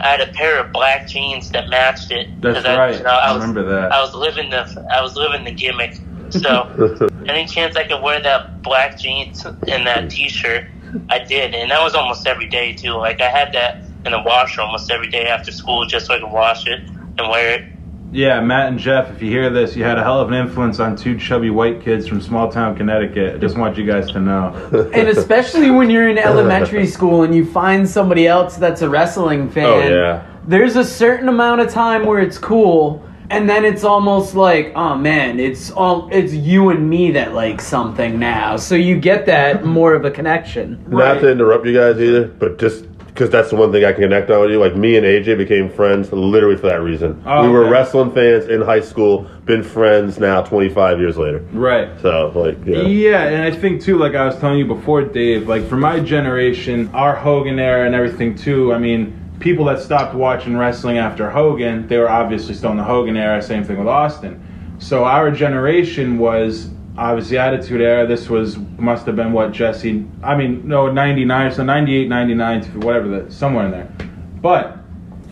[0.00, 2.28] I had a pair of black jeans that matched it.
[2.40, 2.96] That's I, right.
[2.96, 3.92] you know, I, I was, remember that.
[3.92, 6.00] I was living the, I was living the gimmick.
[6.30, 10.66] So any chance I could wear that black jeans and that T-shirt,
[11.08, 12.94] I did, and that was almost every day too.
[12.94, 16.20] Like I had that in the washer almost every day after school, just so I
[16.20, 17.64] could wash it and wear it.
[18.12, 20.80] Yeah, Matt and Jeff, if you hear this, you had a hell of an influence
[20.80, 23.34] on two chubby white kids from small town Connecticut.
[23.34, 24.90] I just want you guys to know.
[24.94, 29.48] And especially when you're in elementary school and you find somebody else that's a wrestling
[29.48, 29.64] oh, fan.
[29.66, 30.26] oh yeah.
[30.46, 34.96] There's a certain amount of time where it's cool, and then it's almost like, oh
[34.96, 38.56] man, it's all it's you and me that like something now.
[38.56, 40.84] So you get that more of a connection.
[40.88, 42.84] Not to interrupt you guys either, but just
[43.16, 44.60] because that's the one thing I can connect on with you.
[44.60, 47.22] Like me and AJ became friends literally for that reason.
[47.24, 47.70] Oh, we were okay.
[47.70, 51.38] wrestling fans in high school, been friends now 25 years later.
[51.52, 51.88] Right.
[52.02, 52.82] So like, yeah.
[52.82, 55.98] Yeah, and I think too, like I was telling you before, Dave, like for my
[55.98, 61.30] generation, our Hogan era and everything too, I mean, people that stopped watching wrestling after
[61.30, 64.42] Hogan, they were obviously still in the Hogan era, same thing with Austin.
[64.78, 68.06] So our generation was obviously Attitude Era.
[68.06, 73.08] This was, must have been what Jesse, I mean, no, 99, so 98, 99, whatever,
[73.08, 73.92] the, somewhere in there.
[74.40, 74.78] But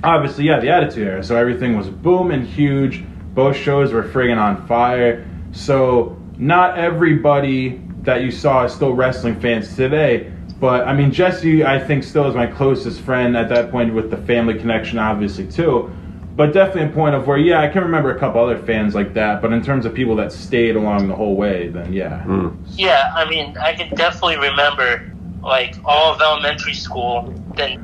[0.03, 1.24] obviously, yeah, the Attitude Era.
[1.24, 3.05] So everything was boom and huge.
[3.35, 5.27] Both shows were friggin' on fire.
[5.53, 10.31] So not everybody that you saw is still wrestling fans today.
[10.61, 14.11] But I mean, Jesse, I think still is my closest friend at that point with
[14.11, 15.90] the family connection, obviously too.
[16.36, 19.14] But definitely a point of where, yeah, I can remember a couple other fans like
[19.14, 19.40] that.
[19.40, 22.22] But in terms of people that stayed along the whole way, then yeah.
[22.22, 22.48] Hmm.
[22.72, 27.78] Yeah, I mean, I can definitely remember like all of elementary school, then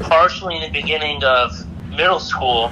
[0.00, 1.52] partially in the beginning of
[1.90, 2.70] middle school.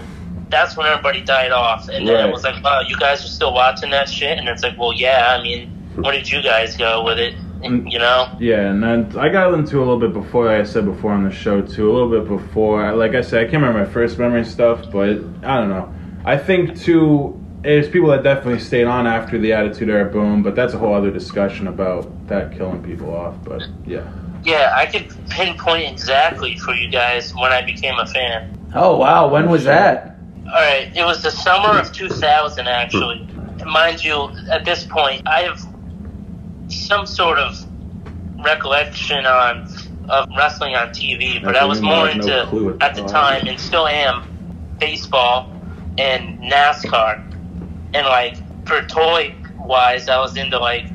[0.50, 2.28] That's when everybody died off, and then Right.
[2.28, 4.92] it was like, "Wow, you guys are still watching that shit?" And it's like, "Well,
[4.92, 5.34] yeah.
[5.36, 7.34] I mean, where did you guys go with it?
[7.64, 7.90] Mm.
[7.90, 10.84] You know?" Yeah, and then I got into a little bit before, like I said
[10.84, 12.92] before on the show too, a little bit before.
[12.94, 15.08] Like I said, I can't remember my first memory stuff, but
[15.42, 15.92] I don't know.
[16.24, 20.54] I think too, there's people that definitely stayed on after the Attitude Era boom, but
[20.54, 23.34] that's a whole other discussion about that killing people off.
[23.44, 24.10] But yeah.
[24.44, 28.58] Yeah, I could pinpoint exactly for you guys when I became a fan.
[28.74, 30.18] Oh wow, when was that?
[30.46, 33.26] All right, it was the summer of 2000, actually.
[33.64, 35.63] Mind you, at this point, I have
[36.68, 37.64] some sort of
[38.44, 39.66] recollection on
[40.08, 43.58] of wrestling on TV, but I was more had no into at the time, and
[43.58, 44.22] still am,
[44.78, 45.50] baseball
[45.96, 47.22] and NASCAR,
[47.94, 50.90] and like for toy wise, I was into like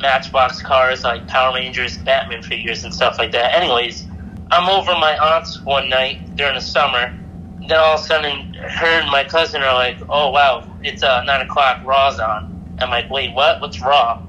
[0.00, 3.54] Matchbox cars, like Power Rangers, Batman figures, and stuff like that.
[3.54, 4.06] Anyways,
[4.50, 7.12] I'm over my aunt's one night during the summer.
[7.68, 11.22] Then all of a sudden, her and my cousin are like, "Oh wow, it's uh,
[11.24, 11.84] nine o'clock.
[11.84, 13.60] Raw's on." I'm like, "Wait, what?
[13.60, 14.22] What's Raw?"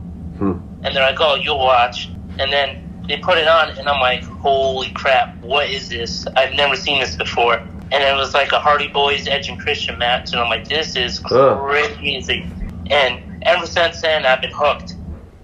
[0.83, 4.23] And they're like, "Oh, you'll watch." And then they put it on, and I'm like,
[4.23, 5.37] "Holy crap!
[5.41, 6.25] What is this?
[6.35, 7.59] I've never seen this before."
[7.91, 10.95] And it was like a Hardy Boys Edge and Christian match, and I'm like, "This
[10.95, 11.59] is Ugh.
[11.59, 12.45] crazy."
[12.91, 14.95] And ever since then, I've been hooked.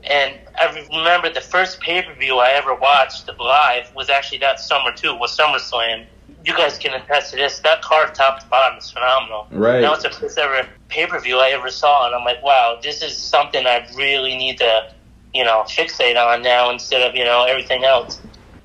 [0.09, 4.59] And I remember the first pay per view I ever watched live was actually that
[4.59, 6.05] summer too, was SummerSlam.
[6.43, 7.59] You guys can attest to this.
[7.59, 9.47] That card top to bottom is phenomenal.
[9.51, 9.81] Right.
[9.81, 12.77] That was the first ever pay per view I ever saw, and I'm like, wow,
[12.81, 14.83] this is something I really need to,
[15.35, 18.21] you know, fixate on now instead of you know everything else.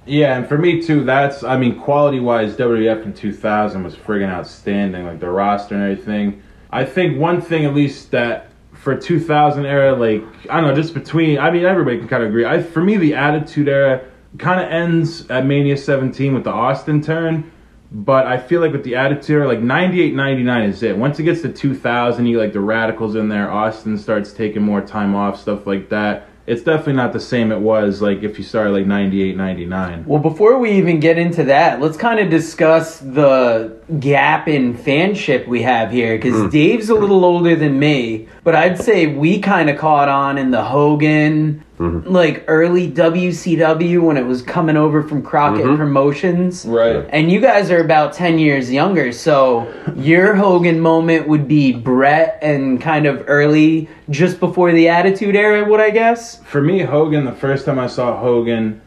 [0.06, 4.30] Yeah, and for me too, that's I mean, quality wise, WWF in 2000 was friggin'
[4.30, 6.42] outstanding, like the roster and everything.
[6.70, 10.94] I think one thing at least that for 2000 era, like I don't know, just
[10.94, 12.46] between, I mean, everybody can kind of agree.
[12.46, 14.04] I for me, the Attitude Era
[14.38, 17.50] kind of ends at Mania 17 with the Austin turn.
[17.92, 20.96] But I feel like with the attitude, era, like 98, 99 is it.
[20.96, 23.50] Once it gets to 2000, you like the Radicalz in there.
[23.50, 26.28] Austin starts taking more time off, stuff like that.
[26.50, 30.04] It's definitely not the same it was like if you started like 98, 99.
[30.04, 35.46] Well, before we even get into that, let's kind of discuss the gap in fanship
[35.46, 36.16] we have here.
[36.16, 36.48] Because hmm.
[36.48, 40.50] Dave's a little older than me, but I'd say we kind of caught on in
[40.50, 46.66] the Hogan, like early WCW when it was coming over from Crockett Promotions.
[46.66, 47.06] Right.
[47.08, 52.38] And you guys are about 10 years younger, so your Hogan moment would be Bret
[52.42, 56.36] and kind of early, just before the Attitude Era, would I guess?
[56.44, 58.82] For me, Hogan, the first time I saw Hogan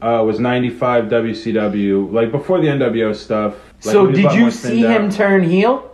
[0.00, 3.56] uh, was 95 WCW, like before the NWO stuff.
[3.84, 5.87] Like so did you see thinned him turn heel?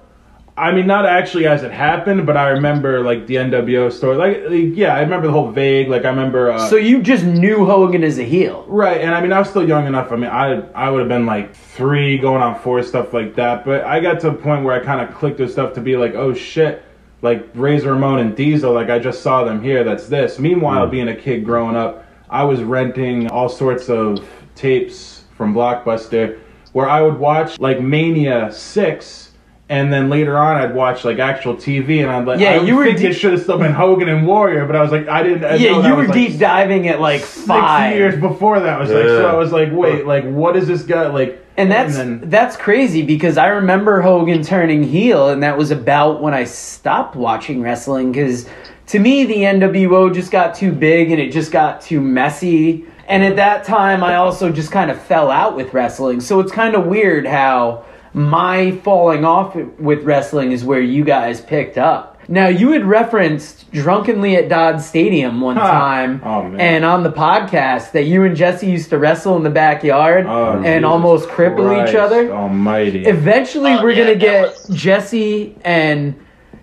[0.57, 4.17] I mean, not actually as it happened, but I remember like the NWO story.
[4.17, 5.89] Like, like, yeah, I remember the whole vague.
[5.89, 6.53] Like, I remember.
[6.53, 8.65] Uh, So you just knew Hogan as a heel.
[8.69, 10.13] Right, and I mean, I was still young enough.
[10.13, 13.65] I mean, I I would have been like three, going on four, stuff like that.
[13.65, 15.97] But I got to a point where I kind of clicked with stuff to be
[15.97, 16.85] like, oh shit,
[17.23, 18.73] like Razor Ramon and Diesel.
[18.73, 19.83] Like I just saw them here.
[19.83, 20.39] That's this.
[20.39, 26.39] Meanwhile, being a kid growing up, I was renting all sorts of tapes from Blockbuster,
[26.75, 29.24] where I would watch like Mania Six.
[29.67, 32.77] And then later on, I'd watch like actual TV, and I'd like, Yeah, I you
[32.77, 35.09] were think deep- it should have still been Hogan and Warrior, but I was like,
[35.09, 35.43] I didn't.
[35.45, 37.97] I yeah, that you were was, like, deep diving at like six five.
[37.97, 41.07] years before that was like so I was like wait like what is this guy
[41.09, 45.71] like And that's then, that's crazy because I remember Hogan turning heel, and that was
[45.71, 48.13] about when I stopped watching wrestling.
[48.13, 48.47] Because
[48.89, 52.85] to me, the NWO just got too big and it just got too messy.
[53.09, 56.21] And at that time, I also just kind of fell out with wrestling.
[56.21, 61.41] So it's kind of weird how my falling off with wrestling is where you guys
[61.41, 62.13] picked up.
[62.27, 65.71] Now you had referenced drunkenly at Dodd Stadium one Ha.
[65.71, 66.59] time, Oh, man.
[66.61, 70.53] and on the podcast that you and Jesse used to wrestle in the backyard oh,
[70.53, 72.33] and Jesus almost cripple each other.
[72.33, 76.15] almighty Eventually, Oh, we're yeah, gonna get was- Jesse and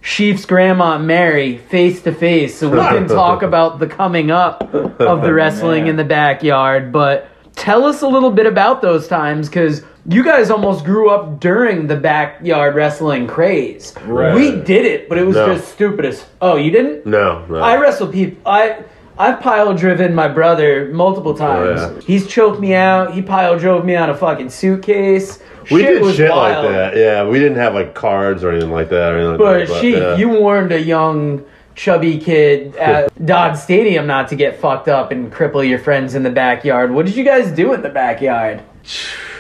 [0.04, 5.22] Sheaf's grandma Mary face to face, so we can talk about the coming up of
[5.22, 5.90] the wrestling Man.
[5.92, 6.92] in the backyard.
[6.92, 11.40] But tell us a little bit about those times, because you guys almost grew up
[11.40, 13.94] during the backyard wrestling craze.
[14.06, 14.34] Right.
[14.34, 15.54] We did it, but it was No.
[15.54, 16.26] just stupid as.
[16.42, 17.06] Oh, you didn't?
[17.06, 17.58] No, no.
[17.60, 18.38] I wrestle people.
[18.46, 18.78] I
[19.20, 21.82] I've pile driven my brother multiple times.
[21.82, 22.02] Oh, yeah.
[22.02, 23.14] He's choked me out.
[23.14, 25.38] He pile drove me on a fucking suitcase.
[25.70, 26.66] we shit did shit wild.
[26.66, 26.98] like that.
[26.98, 29.12] Yeah, we didn't have like cards or anything like that.
[29.14, 30.16] Or anything But like that, she, yeah.
[30.16, 35.32] you warned a young chubby kid at Dodd Stadium not to get fucked up and
[35.32, 36.92] cripple your friends in the backyard.
[36.92, 38.64] What did you guys do in the backyard?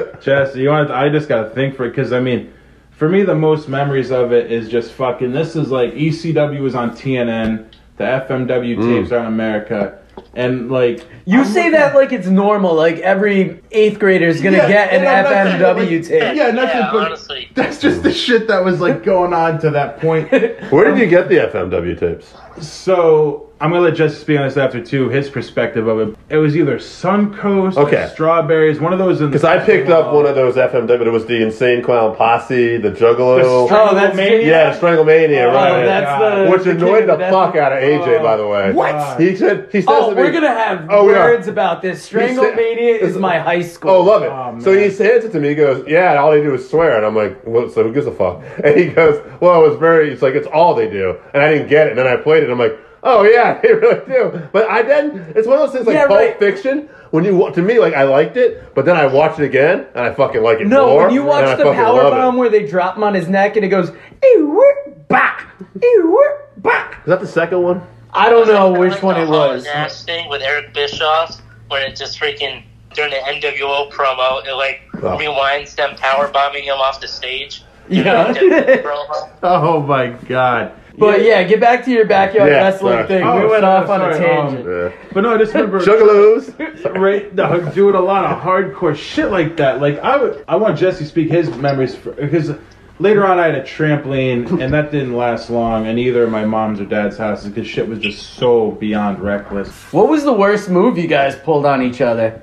[0.20, 2.52] Jesse you want I just gotta think for it because I mean
[2.90, 6.74] for me the most memories of it is just fucking this is like ECW was
[6.74, 8.82] on TNN the FMW Mm.
[9.00, 9.98] tapes are in America
[10.34, 14.40] and like You I'm say looking- that like it's normal, like every eighth grader is
[14.42, 16.36] gonna Yeah, get an and I'm not saying, FMW like, tape.
[16.36, 17.48] yeah nothing Yeah, but honestly.
[17.54, 20.30] that's just the shit that was like going on to that point
[20.70, 22.34] Where did you get the FMW tapes?
[22.60, 25.08] So I'm gonna let Jesse be on this after too.
[25.08, 26.16] His perspective of it.
[26.28, 28.02] It was either Suncoast, Okay.
[28.04, 29.20] or Strawberries, one of those.
[29.20, 31.06] in the- Because I picked up one of those FMW.
[31.06, 33.40] It was the Insane Clown Posse, the Juggalo.
[33.40, 34.44] The Oh, that's Stranglemania?
[34.46, 35.84] yeah, Stranglemania, Oh, right?
[35.84, 38.72] that's the Which the annoyed king the fuck out of AJ, Oh, by the way.
[38.72, 39.20] What?
[39.20, 42.10] He said he says Oh, to me, we're gonna have Oh, we words about this.
[42.10, 43.92] Stranglemania is my high school.
[43.92, 44.32] Oh, love it.
[44.32, 45.50] Oh, so he hands it to me.
[45.50, 47.92] He goes, "Yeah." And all they do is swear, and I'm like, "Well, so who
[47.92, 50.88] gives a fuck?" And he goes, "Well, it was very." It's like it's all they
[50.88, 51.90] do, and I didn't get it.
[51.90, 52.50] And then I played it.
[52.50, 55.86] I'm like, "Oh yeah, they really do." But I then it's one of those things
[55.86, 56.38] like Yeah, Pulp right.
[56.38, 56.88] Fiction.
[57.10, 60.04] When you to me, like I liked it, but then I watched it again, and
[60.06, 61.04] I fucking like it No, more.
[61.06, 62.16] when you watch the power love it.
[62.16, 64.64] bomb where they drop him on his neck and it goes, ew,
[65.08, 65.46] back,
[65.82, 67.00] ew, back.
[67.02, 67.86] Is that the second one?
[68.14, 69.64] I don't know Like, which like one the it was.
[69.66, 71.38] and Nash thing with Eric Bischoff,
[71.68, 72.62] where it just freaking
[72.94, 75.18] during the NWO promo, it like Oh.
[75.18, 77.62] rewinds them power bombing him off the stage.
[77.88, 78.32] Yeah.
[78.32, 79.28] During the NWO promo.
[79.42, 80.72] Oh my god.
[80.98, 83.06] But yeah, get back to your backyard Yeah, wrestling sorry.
[83.08, 83.22] thing.
[83.24, 84.66] Oh, we went sorry, off on a sorry, um, tangent.
[84.94, 85.06] Yeah.
[85.12, 86.94] But no, I just remember Juggalos.
[87.00, 89.80] right no, doing a lot of hardcore shit like that.
[89.80, 92.52] Like I would, I want Jesse to speak his memories for, because
[92.98, 96.78] later on I had a trampoline and that didn't last long in either my mom's
[96.80, 99.70] or dad's houses because shit was just so beyond reckless.
[99.92, 102.42] What was the worst move you guys pulled on each other?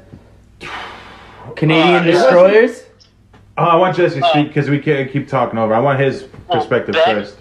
[1.56, 2.84] Canadian Uh, it wasn't- destroyers?
[3.58, 5.74] Oh, I want Jesse to speak because we can't keep talking over.
[5.74, 7.36] I want his perspective back- first.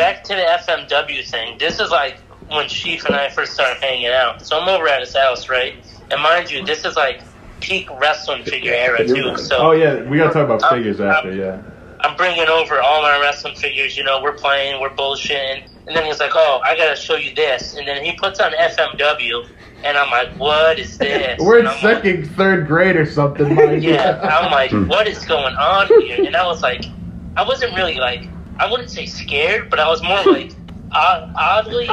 [0.00, 1.58] Back to the FMW thing.
[1.58, 4.44] This is like when Sheaf and I first started hanging out.
[4.46, 5.74] So I'm over at his house, right?
[6.10, 7.20] And mind you, this is like
[7.60, 9.36] peak wrestling figure era too.
[9.36, 11.34] So Oh yeah, we gotta talk about figures um, after.
[11.34, 11.60] Yeah.
[12.00, 13.98] I'm bringing over all my wrestling figures.
[13.98, 15.68] You know, we're playing, we're bullshitting.
[15.86, 18.52] And then he's like, "Oh, I gotta show you this." And then he puts on
[18.52, 19.46] FMW,
[19.84, 23.04] and I'm like, "What is this?" We're in And I'm like, second, third grade or
[23.04, 23.82] something, Mike.
[23.82, 26.24] yeah, I'm like, what is going on here?
[26.24, 26.84] And I was like,
[27.36, 28.28] I wasn't really like,
[28.60, 30.52] I wouldn't say scared, but I was more like
[30.92, 31.86] odd, oddly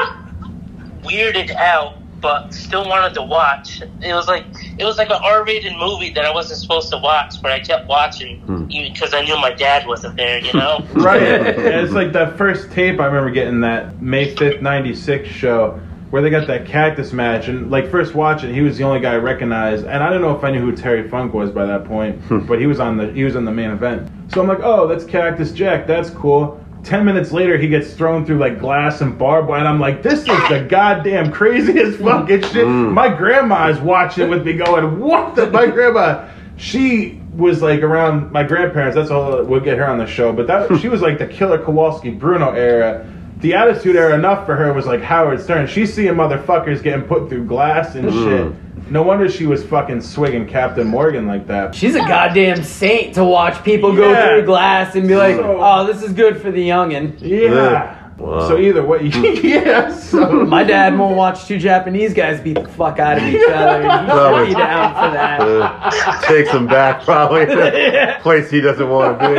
[1.02, 3.82] weirded out, but still wanted to watch.
[3.82, 4.44] It was like
[4.78, 7.88] it was like an R-rated movie that I wasn't supposed to watch, but I kept
[7.88, 8.66] watching hmm.
[8.66, 10.40] because I knew my dad wasn't there.
[10.40, 10.86] You know?
[10.94, 11.22] Right.
[11.22, 16.22] And it's like that first tape I remember getting that May 5th, 96 show where
[16.22, 17.48] they got that cactus match.
[17.48, 19.86] And like first watching, he was the only guy I recognized.
[19.86, 22.40] And I don't know if I knew who Terry Funk was by that point, hmm.
[22.40, 24.10] but he was on the he was on the main event.
[24.32, 25.88] So I'm like, oh, that's Cactus Jack.
[25.88, 26.64] That's cool.
[26.84, 30.04] Ten minutes later, he gets thrown through like glass and barbed wire, and I'm like,
[30.04, 32.06] "This is the goddamn craziest hmm.
[32.06, 32.94] fucking shit." Hmm.
[32.94, 38.32] My grandma is watching with me, going, "What the?" My grandma, she was like around
[38.32, 38.96] my grandparents.
[38.96, 40.32] That's all we'll get her on the show.
[40.32, 43.06] But that she was like the Killer Kowalski Bruno era.
[43.40, 45.68] The Attitude Era enough for her was like Howard Stern.
[45.68, 48.24] She's seeing motherfuckers getting put through glass and mm.
[48.24, 48.92] shit.
[48.92, 51.76] No wonder she was fucking swigging Captain Morgan like that.
[51.76, 55.86] She's a goddamn saint to watch people go through glass and be like, So- "Oh,
[55.86, 57.97] this is good for the youngin." Yeah.
[58.18, 58.48] Wow.
[58.48, 59.04] So either way,
[59.44, 59.94] yeah.
[59.94, 63.82] So My dad won't watch two Japanese guys beat the fuck out of each other.
[63.82, 65.40] He Well, should be down for that.
[65.42, 69.36] Uh, takes him back probably to a place he doesn't want to be.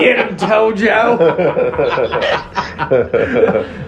[0.00, 1.18] Get him, Tojo.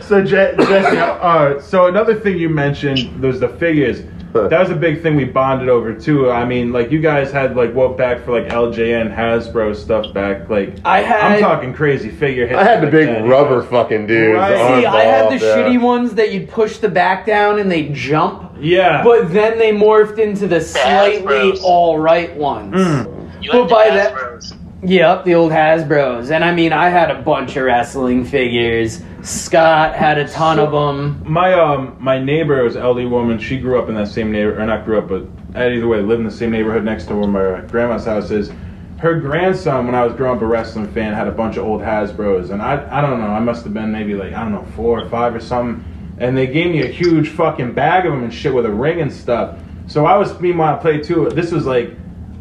[0.03, 4.03] So Je- Jesse, uh, so another thing you mentioned was the figures.
[4.49, 6.29] That was a big thing we bonded over too.
[6.31, 10.49] I mean, like you guys had like what back for like LJN Hasbro stuff back.
[10.51, 11.35] Like I had.
[11.35, 12.59] I'm talking crazy figureheads.
[12.61, 13.29] I had the like big that.
[13.29, 14.37] rubber fucking dudes.
[14.37, 14.55] Right.
[14.61, 15.57] arm See, I had the yeah.
[15.57, 19.71] shitty ones that you'd push the back down and they jump, Yeah, but then they
[19.71, 21.61] morphed into the slightly Hasbros.
[21.63, 22.75] all right ones.
[22.75, 23.29] Hmm.
[23.41, 24.57] You Well, had by that- Hasbros.
[24.87, 26.31] Yep, the old Hasbros.
[26.31, 29.03] And I mean, I had a bunch of wrestling figures.
[29.23, 31.23] Scott had a ton of them.
[31.25, 33.39] my um my neighbor was an elderly woman.
[33.39, 35.27] She grew up in that same neighbor, or not grew up, but
[35.57, 38.53] either way, lived in the same neighborhood next to where my grandma's house is.
[38.99, 41.81] Her grandson, when I was growing up a wrestling fan, had a bunch of old
[41.81, 44.67] Hasbro's, and I I don't know, I must have been maybe like I don't know
[44.77, 45.83] four or five or something,
[46.19, 49.01] and they gave me a huge fucking bag of them and shit with a ring
[49.01, 49.59] and stuff.
[49.87, 51.31] So I was meanwhile I played too.
[51.31, 51.91] This was like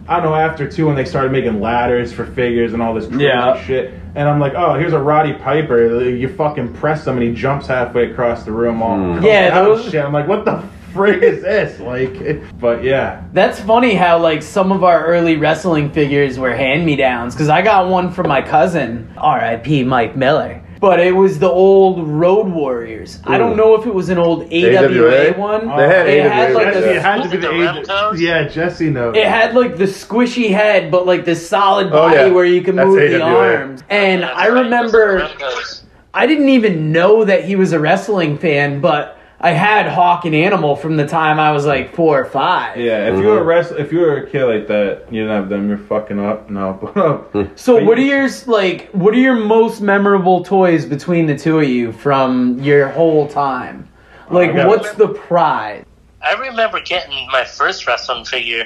[0.07, 3.07] I don't know after two when they started making ladders for figures and all this
[3.07, 3.63] crazy Yeah.
[3.65, 3.93] shit.
[4.15, 6.09] And I'm like, oh, here's a Roddy Piper.
[6.09, 9.13] You fucking press him and he jumps halfway across the room all hmm.
[9.15, 10.03] comes Yeah, out and those- shit.
[10.03, 10.61] I'm like, what the
[10.93, 11.79] frig is this?
[11.83, 13.23] Like, but yeah.
[13.33, 17.49] That's funny how like some of our early wrestling figures were hand me downs because
[17.49, 19.83] I got one from my cousin, R.I.P.
[19.85, 20.62] Mike Miller.
[20.83, 23.21] But it was the old Road Warriors.
[23.23, 25.33] I don't know if it was an old AWA, AWA?
[25.39, 25.65] one.
[25.77, 26.91] They had it AWA, had like Jesse, yeah.
[26.91, 28.19] it had to be the the age.
[28.19, 29.15] Yeah, Jesse knows.
[29.15, 32.27] It had like the squishy head, but like the solid Oh, body yeah.
[32.31, 33.81] where you can That's move the arms.
[33.89, 35.83] And I remember those are Remcos.
[36.13, 40.33] I didn't even know that he was a wrestling fan, but I had Hawk and
[40.33, 42.77] Animal from the time I was like four or five.
[42.77, 45.35] yeah, if you were a wrestler, if you were a kid like that, you didn't
[45.35, 45.67] have them.
[45.67, 46.49] You're fucking up.
[46.49, 46.79] No,
[47.33, 51.37] um, So But what are your like what are your most memorable toys between the
[51.37, 53.89] two of you from your whole time?
[54.31, 55.83] Like I what's the prize?
[56.21, 58.63] I remember getting my first wrestling figure.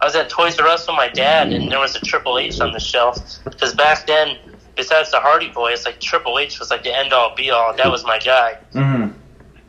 [0.00, 2.58] I was at Toys R Us with my dad, and there was a Triple H
[2.60, 3.18] on the shelf.
[3.44, 4.38] Because back then,
[4.76, 7.74] besides the Hardy Boys, like Triple H was like the end all be all.
[7.76, 8.56] That was my guy.
[8.72, 9.12] mhm.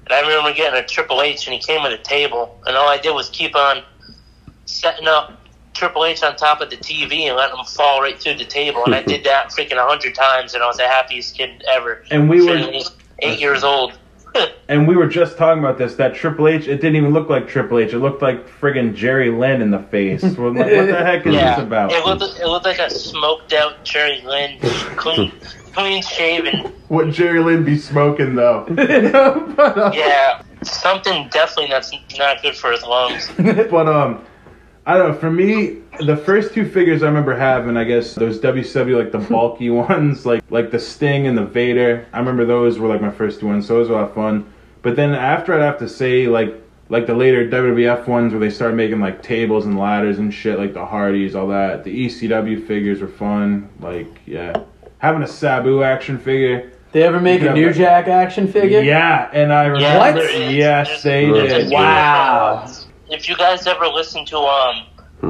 [0.09, 2.87] And I remember getting a Triple H, and he came with a table, and all
[2.87, 3.83] I did was keep on
[4.65, 5.33] setting up
[5.73, 8.85] Triple H on top of the TV and letting him fall right through the table.
[8.85, 12.05] And I did that freaking a hundred times, and I was the happiest kid ever.
[12.09, 12.89] And we were- eight,
[13.19, 13.97] eight years old.
[14.69, 15.95] and we were just talking about this.
[15.95, 17.91] That Triple H, it didn't even look like Triple H.
[17.91, 20.23] It looked like friggin' Jerry Lynn in the face.
[20.23, 21.91] Like, what the heck is yeah, this about?
[21.91, 24.57] it looked it looked like a smoked out Jerry Lynn,
[24.95, 25.33] clean
[25.77, 26.73] clean shaven.
[26.89, 28.65] Would Jerry Lynn be smoking though?
[28.69, 33.29] but, uh, Yeah, something definitely that's not good for his lungs.
[33.37, 34.25] but um,
[34.85, 35.17] I don't know.
[35.17, 39.19] For me, the first two figures I remember having, I guess those WCW like the
[39.19, 42.07] bulky ones, like like the Sting and the Vader.
[42.11, 44.15] I remember those were like my first two ones, so those were a lot of
[44.15, 44.51] fun.
[44.81, 46.55] But then after, I'd have to say like
[46.89, 50.57] like the later WWF ones where they started making like tables and ladders and shit,
[50.57, 51.83] like the Hardys, all that.
[51.83, 53.69] The ECW figures were fun.
[53.79, 54.63] Like yeah,
[54.99, 56.73] having a Sabu action figure.
[56.91, 58.81] They ever make a New Jack action figure?
[58.81, 59.81] Yeah, and I remember.
[59.81, 60.53] Yeah, What?
[60.53, 61.71] Yes, they did.
[61.71, 62.71] Wow.
[63.09, 64.87] If you guys ever listen to um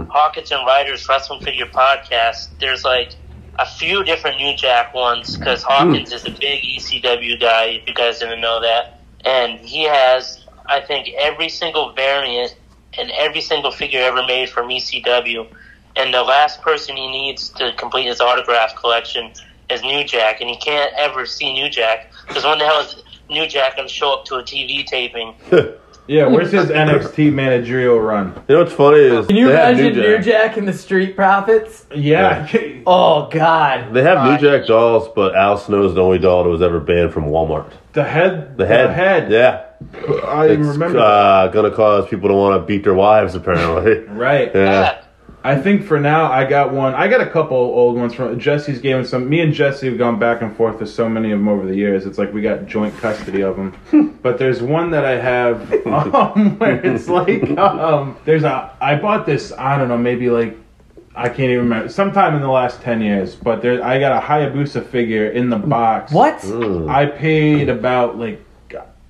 [0.09, 3.15] Hawkins and Ryder's Wrestling Figure podcast, there's like
[3.59, 7.65] a few different New Jack ones because Hawkins is a big ECW guy.
[7.81, 12.55] If you guys didn't know that, and he has I think every single variant
[12.97, 15.47] and every single figure ever made from ECW.
[15.95, 19.33] And the last person he needs to complete his autograph collection
[19.69, 23.03] as New Jack, and he can't ever see New Jack because when the hell is
[23.29, 25.35] New Jack going to show up to a TV taping?
[26.09, 28.27] Yeah, where's his NXT managerial run?
[28.47, 31.17] You know what's funny is Can you they have imagine New Jack and the Street
[31.17, 31.85] Profits?
[31.93, 32.47] Yeah.
[32.87, 33.93] Oh God.
[33.93, 37.11] They have New Jack dolls, but Al Snow's the only doll that was ever banned
[37.11, 37.69] from Walmart.
[37.91, 38.55] The head.
[38.57, 39.31] The head, The head.
[39.33, 39.65] yeah,
[40.25, 40.97] I it's remember.
[40.99, 43.35] uh, gonna cause people to want to beat their wives.
[43.35, 44.49] Apparently, right.
[44.55, 45.01] yeah.
[45.43, 46.93] I think for now I got one.
[46.95, 48.97] I got a couple old ones from Jesse's game.
[48.97, 51.47] And some me and Jesse have gone back and forth with so many of them
[51.47, 52.05] over the years.
[52.05, 54.19] It's like we got joint custody of them.
[54.21, 58.75] but there's one that I have um, where it's like um, there's a.
[58.81, 59.53] I bought this.
[59.53, 60.57] I don't know, maybe like
[61.15, 61.89] I can't even remember.
[61.89, 63.35] Sometime in the last ten years.
[63.35, 66.11] But there, I got a Hayabusa figure in the box.
[66.11, 66.43] What?
[66.89, 68.43] I paid about like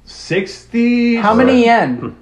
[0.06, 1.16] sixty.
[1.16, 2.16] How many yen?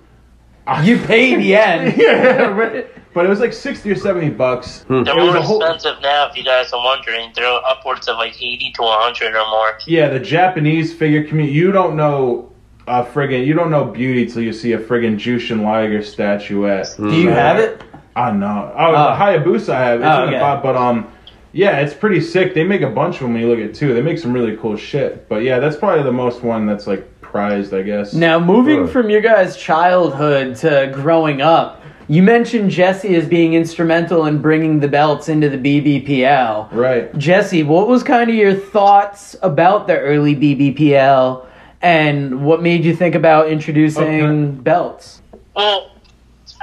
[0.84, 1.94] You paid yen.
[1.98, 2.88] yeah, right.
[3.16, 4.84] But it was like sixty or seventy bucks.
[4.84, 5.04] Hmm.
[5.04, 7.32] They're It was more a whole- expensive now, if you guys are wondering.
[7.34, 9.78] They're upwards of like 80 to 100 or more.
[9.88, 11.56] Yeah, the Japanese figure community.
[11.58, 12.52] You don't know
[12.88, 16.90] a friggin' you don't know beauty till you see a friggin' Jushin Liger statuette.
[16.98, 17.10] Hmm.
[17.10, 17.82] Do you have it?
[18.18, 18.72] I know.
[18.78, 19.16] Oh, Oh.
[19.18, 20.00] Hayabusa I have.
[20.02, 20.40] It's Oh, in the okay.
[20.40, 21.08] pot, but um,
[21.54, 22.54] yeah, it's pretty sick.
[22.54, 23.94] They make a bunch of them when you look at it too.
[23.94, 25.28] They make some really cool shit.
[25.30, 28.14] But yeah, that's probably the most one that's like prized, I guess.
[28.14, 28.88] Now, moving Sure.
[28.88, 34.80] from your guys' childhood to growing up, you mentioned Jesse as being instrumental in bringing
[34.80, 36.70] the belts into the BBPL.
[36.72, 37.16] Right.
[37.18, 41.46] Jesse, what was kind of your thoughts about the early BBPL
[41.82, 44.52] and what made you think about introducing Okay.
[44.62, 45.22] belts?
[45.56, 45.92] Well,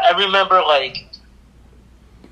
[0.04, 1.06] I remember like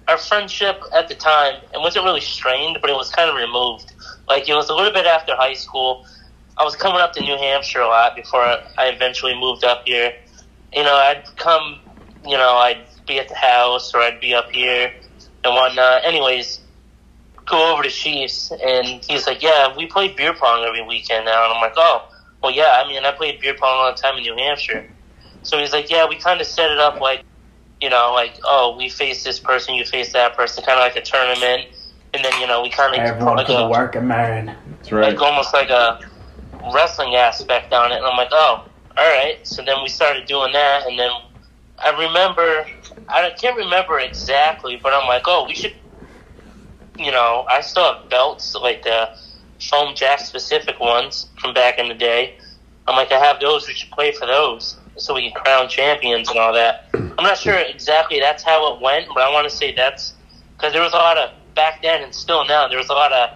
[0.08, 1.54] our friendship at the time.
[1.72, 3.92] It wasn't really strained, but it was kind of removed.
[4.28, 6.04] Like it was a little bit after high school.
[6.58, 10.12] I was coming up to New Hampshire a lot before I eventually moved up here.
[10.72, 11.80] You know, I'd come.
[12.26, 12.78] You know, I'd
[13.11, 14.92] be at the house or I'd be up here
[15.44, 16.04] and whatnot.
[16.04, 16.61] Anyways,
[17.46, 21.44] go over to Chiefs, and he's like, "Yeah, we play beer pong every weekend now."
[21.44, 22.08] And I'm like, "Oh,
[22.42, 22.82] well, yeah.
[22.82, 24.88] I mean, I played beer pong all the time in New Hampshire."
[25.42, 27.24] So he's like, "Yeah, we kind of set it up like,
[27.80, 30.96] you know, like, oh, we face this person, you face that person, kind of like
[30.96, 31.66] a tournament,
[32.14, 34.56] and then you know, we kind of Everyone like for the a, working man.
[34.76, 35.12] That's right.
[35.12, 36.00] like almost like a
[36.72, 37.96] wrestling aspect on it.
[37.96, 38.64] And I'm like, oh,
[38.96, 39.38] all right.
[39.46, 41.11] So then we started doing that, and then
[41.85, 42.66] I remember,
[43.09, 45.74] I can't remember exactly, but I'm like, oh, we should,
[46.99, 49.09] you know, I still have belts like the
[49.61, 52.35] foam Jakks Pacific ones from back in the day.
[52.87, 53.66] I'm like, I have those.
[53.68, 56.76] We should play for those so we can crown champions and all that.
[57.18, 60.14] I'm not sure exactly that's how it went, but I want to say that's
[60.57, 62.68] because there was a lot of back then and still now.
[62.68, 63.28] There was a lot of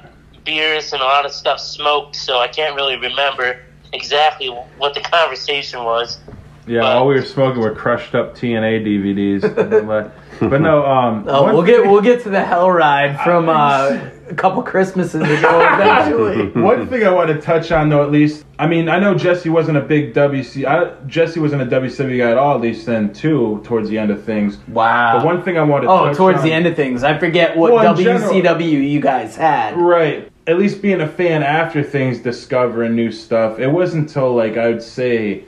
[0.45, 3.57] beers and a lot of stuff smoked, so I can't really remember
[3.93, 6.19] exactly what the conversation was.
[6.67, 9.43] Yeah, But- all we were smoking were crushed up TNA DVDs.
[9.87, 10.13] but,
[10.51, 13.99] but no, um, Oh, one we'll get we'll get to the hell ride from uh,
[14.31, 16.49] a couple Christmases ago eventually.
[16.63, 19.51] One thing I want to touch on, though, at least, I mean, I know Jesse
[19.51, 20.65] wasn't a big WC.
[20.67, 24.11] I, Jesse wasn't a WCW guy at all, at least then, too, towards the end
[24.11, 24.57] of things.
[24.69, 25.19] Wow.
[25.19, 27.05] But one thing I want to Oh, touch towards on, the end of things.
[27.05, 29.77] I forget what Well, in general- WCW you guys had.
[29.77, 30.31] Right.
[30.47, 33.59] At least being a fan after things, discovering new stuff.
[33.59, 35.45] It wasn't until, like, I would say,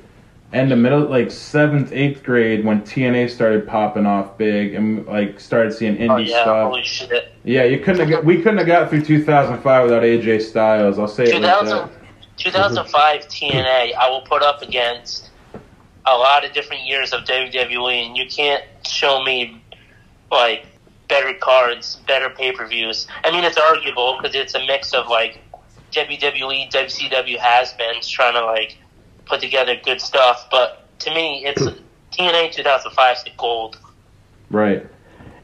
[0.53, 5.41] end of middle, like, seventh, eighth grade when TNA started popping off big and, like,
[5.41, 6.69] started seeing oh, indie Oh yeah, stuff.
[6.69, 7.33] holy shit!
[7.45, 10.99] Yeah, you couldn't have got, we couldn't have got through 2005 without AJ Styles.
[10.99, 11.91] I'll say it like that.
[12.37, 15.31] 2005 TNA, I will put up against
[16.05, 19.63] a lot of different years of WWE, and you can't show me
[20.31, 20.67] like
[21.09, 23.07] better cards, better pay per views.
[23.25, 25.41] I mean, it's arguable because it's a mix of like
[25.93, 28.77] WWE, WCW has beens trying to like
[29.27, 31.63] put together good stuff, but to me, it's
[32.13, 33.79] TNA 2005 is the gold.
[34.51, 34.87] Right.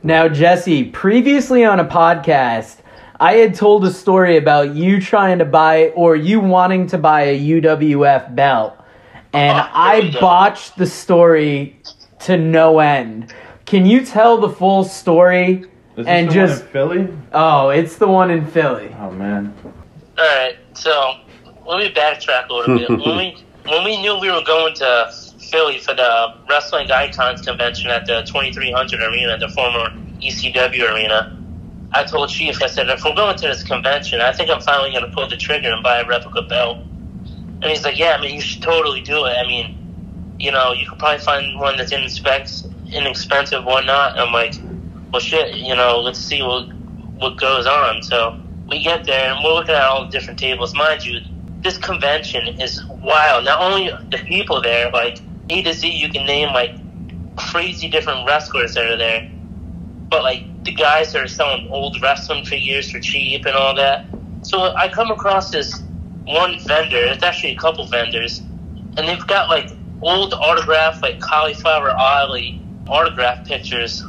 [0.03, 2.78] Now, Jesse, previously on a podcast,
[3.20, 7.22] I had told a story about you trying to buy or you wanting to buy
[7.22, 8.74] a UWF belt,
[9.33, 10.20] and Oh, I there we go.
[10.20, 11.78] botched the story
[12.20, 13.33] to no end.
[13.64, 15.64] Can you tell the full story?
[15.97, 17.09] Is this And the just- one in Philly?
[17.33, 18.95] Oh, it's the one in Philly.
[19.01, 19.55] Oh man.
[20.18, 21.14] All right, so
[21.66, 22.89] let me backtrack a little bit.
[23.07, 25.13] when we when we knew we were going to
[25.51, 29.91] Philly for the Wrestling Icons convention at the 2300 Arena, the former
[30.21, 31.39] ECW arena,
[31.93, 34.91] I told Chief, I said, if we're going to this convention, I think I'm finally
[34.91, 36.79] going to pull the trigger and buy a replica belt.
[36.79, 39.37] And he's like, yeah, I mean, you should totally do it.
[39.39, 44.19] I mean, you know, you could probably find one that's inexpensive, inexpensive, whatnot.
[44.19, 44.55] I'm like,
[45.13, 46.73] well, shit, you know, let's see what
[47.19, 48.03] what goes on.
[48.03, 50.75] So we get there and we're looking at all the different tables.
[50.75, 51.21] Mind you,
[51.63, 53.45] this convention is wild.
[53.45, 56.77] Not only the people there, like A to Z, you can name like
[57.37, 59.31] crazy different wrestlers that are there,
[60.11, 64.07] but like the guys that are selling old wrestling figures for cheap and all that.
[64.43, 65.83] So I come across this
[66.27, 67.05] one vendor.
[67.07, 73.47] It's actually a couple vendors, and they've got like old autograph, like Cauliflower Alley autograph
[73.47, 74.05] pictures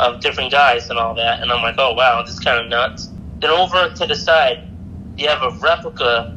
[0.00, 1.40] of different guys and all that.
[1.40, 3.10] And I'm like, oh wow, this is kind of nuts.
[3.40, 4.68] Then over to the side,
[5.16, 6.36] you have a replica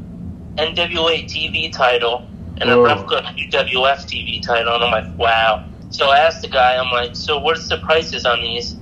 [0.60, 2.28] NWA TV title
[2.62, 2.78] and a oh.
[2.82, 2.84] Whoa.
[2.84, 5.66] replica UWF TV title, and I'm like, wow.
[5.90, 8.74] So I asked the guy, I'm like, so what's the prices on these?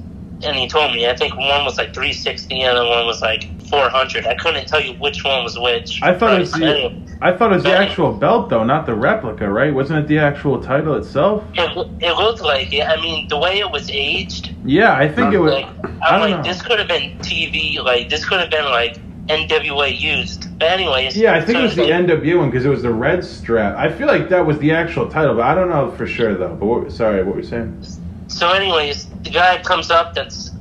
[0.43, 3.21] And he told me, I think one was like 360 and the other one was
[3.21, 4.27] like 400.
[4.27, 5.99] I couldn't tell you which one was which.
[6.03, 8.93] I thought it was the, I thought it was the actual belt though, not the
[8.93, 9.73] replica, right?
[9.73, 11.43] Wasn't it the actual title itself?
[11.55, 12.85] it, it looked like it.
[12.87, 15.53] I mean, the way it was aged, Yeah, I think it was.
[15.53, 16.51] like, I I'm don't like, know.
[16.53, 20.57] this could have been TV, like, this could have been like NWA used.
[20.59, 22.81] But anyways, Yeah, I think so it was the like- NW one because it was
[22.81, 23.75] the red strap.
[23.77, 26.55] I feel like that was the actual title, but I don't know for sure though.
[26.55, 27.85] But what, sorry, what were you saying?
[28.27, 30.51] So, anyways, the guy comes up that's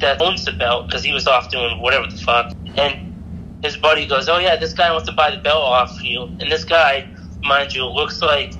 [0.00, 3.12] that owns the belt because he was off doing whatever the fuck, and
[3.62, 6.50] his buddy goes, "Oh yeah, this guy wants to buy the belt off you." And
[6.50, 7.06] this guy,
[7.42, 8.52] mind you, looks like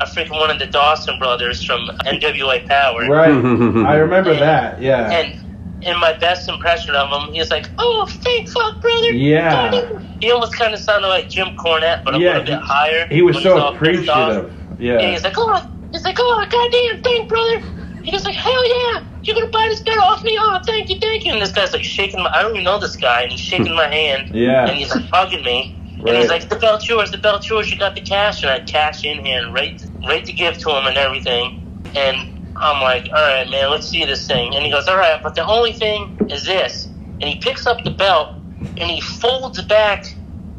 [0.00, 3.06] a freaking one of the Dawson brothers from NWA Power.
[3.06, 3.30] Right,
[3.86, 4.80] I remember that.
[4.80, 5.40] Yeah, And
[5.86, 9.80] in my best impression of him, he was like, "Oh, fake fuck, brother." Yeah.
[10.20, 13.06] He almost kind of sounded like Jim Cornette, but a Yeah, little bit higher.
[13.10, 14.30] he was so all pissed off.
[14.30, 14.44] appreciative.
[14.78, 15.62] And Yeah, he's like, oh,
[15.92, 17.82] he's like, oh, goddamn thing, brother.
[18.02, 20.36] He goes like, hell yeah, you're gonna buy this belt off me?
[20.40, 21.32] Oh, thank you, thank you.
[21.32, 23.74] And this guy's like shaking my, I don't even know this guy, and he's shaking
[23.74, 24.26] my hand.
[24.32, 24.66] Yeah.
[24.68, 25.72] And he's like hugging me.
[25.98, 28.42] And he's like, the belt's yours, the belt's yours, you got the cash.
[28.42, 31.50] And I had cash in hand, right, right to give to him and everything.
[31.96, 32.16] And
[32.58, 34.54] I'm like, all right, man, let's see this thing.
[34.54, 36.86] And he goes, all right, but the only thing is this.
[36.86, 40.04] And he picks up the belt and he folds back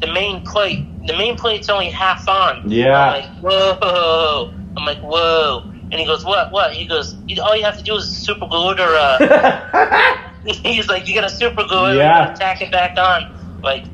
[0.00, 0.84] the main plate.
[1.06, 2.68] The main plate's only half on.
[2.70, 2.98] Yeah.
[3.10, 4.52] I'm like, whoa.
[4.76, 5.62] I'm like, whoa.
[5.90, 6.72] And he goes, what, what?
[6.74, 11.08] He goes, all you have to do is super glue it or, uh, he's like,
[11.08, 12.20] you gotta super glue it, Yeah.
[12.20, 13.60] you gotta tack it back on.
[13.62, 13.84] Like,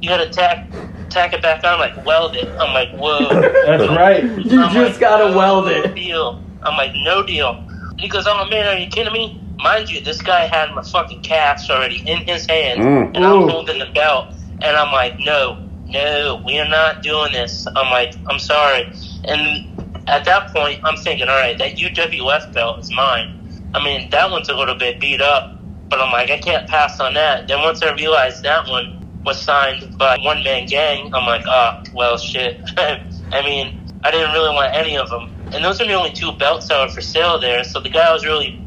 [0.00, 0.68] you gotta tack,
[1.08, 2.48] tack it back on, like, weld it.
[2.48, 3.28] I'm like, whoa.
[3.66, 4.24] that's right.
[4.24, 5.94] You I'm just like, gotta weld it.
[5.94, 6.42] Deal.
[6.66, 7.54] I'm like, no deal.
[7.98, 9.38] He goes, oh man, are you kidding me?
[9.62, 13.16] Mind you, this guy had my fucking cash already in his hand, Mm.
[13.16, 13.48] and I'm Ooh.
[13.48, 14.26] holding the belt,
[14.62, 15.56] and I'm like, no,
[15.88, 17.66] no, we are not doing this.
[17.76, 18.84] I'm like, I'm sorry.
[19.28, 19.62] And
[20.08, 23.26] at that point, I'm thinking, all right, that UWF belt is mine.
[23.74, 27.00] I mean, that one's a little bit beat up, but I'm like, I can't pass
[27.00, 27.48] on that.
[27.48, 28.86] Then once I realized that one
[29.26, 32.60] was signed by One Man Gang, I'm like, oh, well, shit.
[32.78, 33.72] I mean,
[34.04, 35.28] I didn't really want any of them.
[35.54, 38.12] And those are the only two belts that were for sale there, so the guy
[38.12, 38.60] was really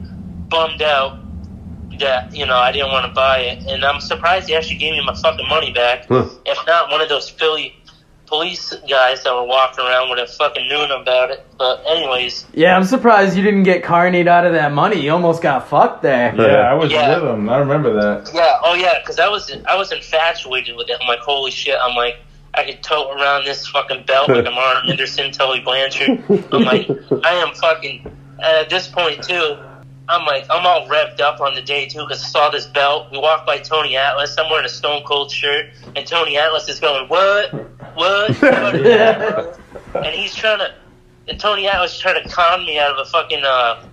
[0.50, 1.20] bummed out
[2.00, 3.68] that, you know, I didn't want to buy it.
[3.68, 6.06] And I'm surprised he actually gave me my fucking money back.
[6.08, 6.30] Huh.
[6.46, 7.76] If not, one of those Philly
[8.26, 11.46] police guys that were walking around would have fucking known about it.
[11.58, 15.02] But anyways, Yeah, I'm surprised you didn't get carnate out of that money.
[15.02, 16.34] You almost got fucked there.
[16.38, 17.20] Yeah, I was Yeah.
[17.20, 17.50] with him.
[17.50, 18.32] I remember that.
[18.34, 20.98] Yeah, oh yeah, because I was I was infatuated with it.
[21.02, 21.76] I'm like, holy shit!
[21.84, 22.18] I'm like,
[22.54, 26.24] I could tote around this fucking belt like I'm Arn Anderson, Tully Blanchard.
[26.52, 26.90] I'm like,
[27.24, 28.16] I am fucking.
[28.42, 29.58] At this point too,
[30.08, 33.12] I'm like, I'm all revved up on the day too because I saw this belt.
[33.12, 34.36] We walked by Tony Atlas.
[34.38, 37.54] I'm wearing a Stone Cold shirt, and Tony Atlas is going, what,
[37.96, 39.60] what, what?
[39.96, 40.74] And he's trying to.
[41.28, 43.88] And Tony Atlas is trying to con me out of a fucking uh,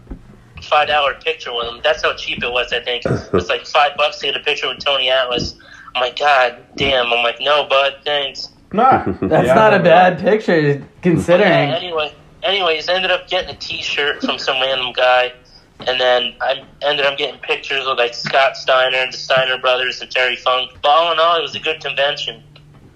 [0.62, 1.80] five dollar picture with him.
[1.84, 2.72] That's how cheap it was.
[2.72, 5.56] I think it was like five bucks to get a picture with Tony Atlas.
[5.96, 7.06] I'm God damn.
[7.06, 8.50] I'm like, no, bud, thanks.
[8.72, 10.24] Nah, That's Yeah, not a bad that.
[10.24, 11.70] Picture, considering.
[11.70, 15.32] anyway, anyways, ended up getting a T-shirt from some random guy,
[15.86, 20.00] and then I ended up getting pictures of like Scott Steiner, and the Steiner brothers,
[20.00, 20.72] and Terry Funk.
[20.82, 22.42] But all in all, it was a good convention.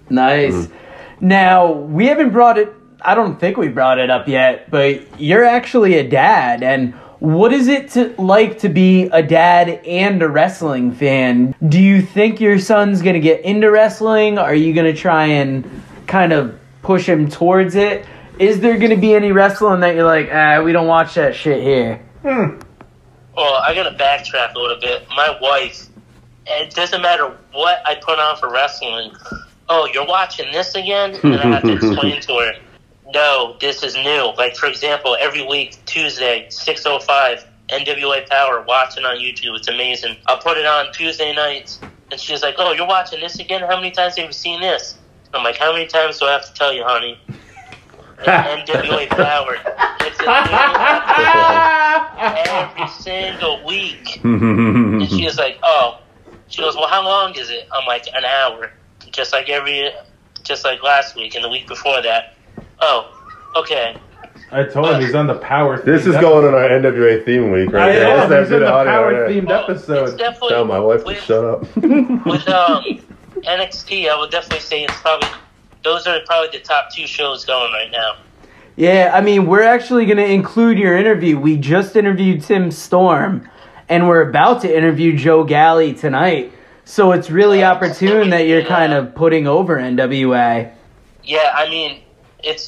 [0.09, 0.53] Nice.
[0.53, 1.27] Mm-hmm.
[1.27, 5.45] Now, we haven't brought it, I don't think we brought it up yet, but you're
[5.45, 6.63] actually a dad.
[6.63, 11.53] And what is it to, like to be a dad and a wrestling fan?
[11.69, 14.39] Do you think your son's going to get into wrestling?
[14.39, 18.07] Are you going to try and kind of push him towards it?
[18.39, 21.35] Is there going to be any wrestling that you're like, ah, we don't watch that
[21.35, 22.03] shit here?
[22.23, 25.07] Well, I gotta backtrack a little bit.
[25.15, 25.87] My wife,
[26.47, 29.11] it doesn't matter what I put on for wrestling.
[29.69, 31.17] Oh, you're watching this again?
[31.23, 32.53] And I have to explain to her,
[33.13, 34.33] no, this is new.
[34.37, 39.55] Like, for example, every week, Tuesday, 6.05, NWA Power, watching on YouTube.
[39.57, 40.17] It's amazing.
[40.27, 41.79] I'll put it on Tuesday nights,
[42.11, 43.61] and she's like, oh, you're watching this again?
[43.61, 44.97] How many times have you seen this?
[45.33, 47.17] I'm like, how many times do I have to tell you, honey?
[48.21, 49.57] NWA Power.
[50.01, 50.29] It's a new
[52.53, 54.23] every single week.
[54.23, 55.97] And she was like, "Oh,"
[56.47, 58.71] she goes, "Well, how long is it?" I'm like, "An hour,
[59.11, 59.89] just like every,
[60.43, 62.35] just like last week and the week before that."
[62.81, 63.11] Oh,
[63.55, 63.95] okay.
[64.51, 65.81] I told him he's on the power.
[65.81, 68.17] This is going on our NWA theme week right there.
[68.17, 69.41] know, Let's he's in do the audio, power yeah.
[69.41, 70.17] themed Well, It's episode.
[70.17, 71.61] definitely Tell my wife to with, shut up.
[72.25, 72.83] with um
[73.43, 75.29] NXT, I would definitely say it's probably
[75.83, 78.17] those are probably the top two shows going right now.
[78.75, 81.37] Yeah, I mean, we're actually going to include your interview.
[81.39, 83.49] We just interviewed Tim Storm,
[83.89, 86.51] and we're about to interview Joe Galli tonight.
[86.85, 90.71] So it's really opportune that you're kind of putting over NWA.
[91.23, 92.01] Yeah, I mean,
[92.43, 92.67] it's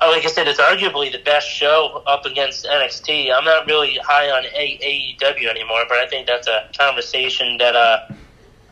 [0.00, 3.34] like I said, it's arguably the best show up against NXT.
[3.34, 7.74] I'm not really high on A- AEW anymore, but I think that's a conversation that
[7.74, 8.06] uh,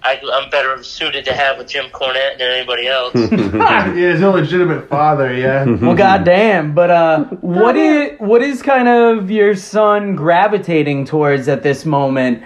[0.03, 3.15] I, I'm better suited to have with Jim Cornette than anybody else.
[3.33, 5.65] yeah, he's a legitimate father, yeah.
[5.65, 6.75] Well, goddamn.
[6.75, 12.45] But uh, what is what is kind of your son gravitating towards at this moment?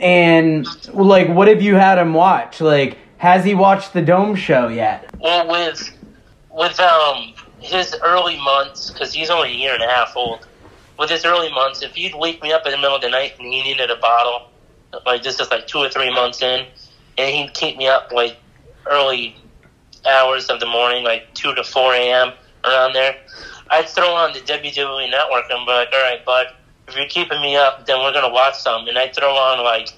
[0.00, 2.60] And like, what have you had him watch?
[2.60, 5.08] Like, has he watched the Dome show yet?
[5.18, 5.97] well, with
[6.58, 10.46] with um his early months, because he's only a year and a half old.
[10.98, 13.34] With his early months, if he'd wake me up in the middle of the night
[13.38, 14.48] and he needed a bottle,
[15.06, 16.66] like this is like two or three months in,
[17.16, 18.36] and he'd keep me up like
[18.90, 19.36] early
[20.06, 22.32] hours of the morning, like two to four a.m.
[22.64, 23.16] around there,
[23.70, 26.46] I'd throw on the WWE Network and be like, "All right, bud,
[26.88, 29.90] if you're keeping me up, then we're gonna watch some." And I'd throw on like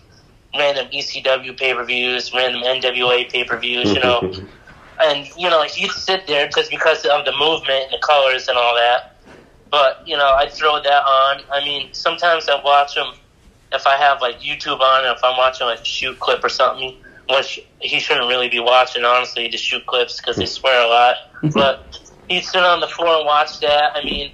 [0.54, 4.34] random ECW pay per views, random NWA pay per views, you know.
[5.02, 8.56] and you know, he'd sit there just because of the movement and the colors and
[8.56, 9.16] all that.
[9.70, 11.42] But you know, I'd throw that on.
[11.52, 13.14] I mean, sometimes I watch him
[13.72, 16.48] if I have like YouTube on, and if I'm watching like a shoot clip or
[16.48, 16.96] something,
[17.28, 21.16] which he shouldn't really be watching, honestly, the shoot clips because they swear a lot.
[21.42, 21.50] Mm-hmm.
[21.50, 23.96] but he'd sit on the floor and watch that.
[23.96, 24.32] I mean,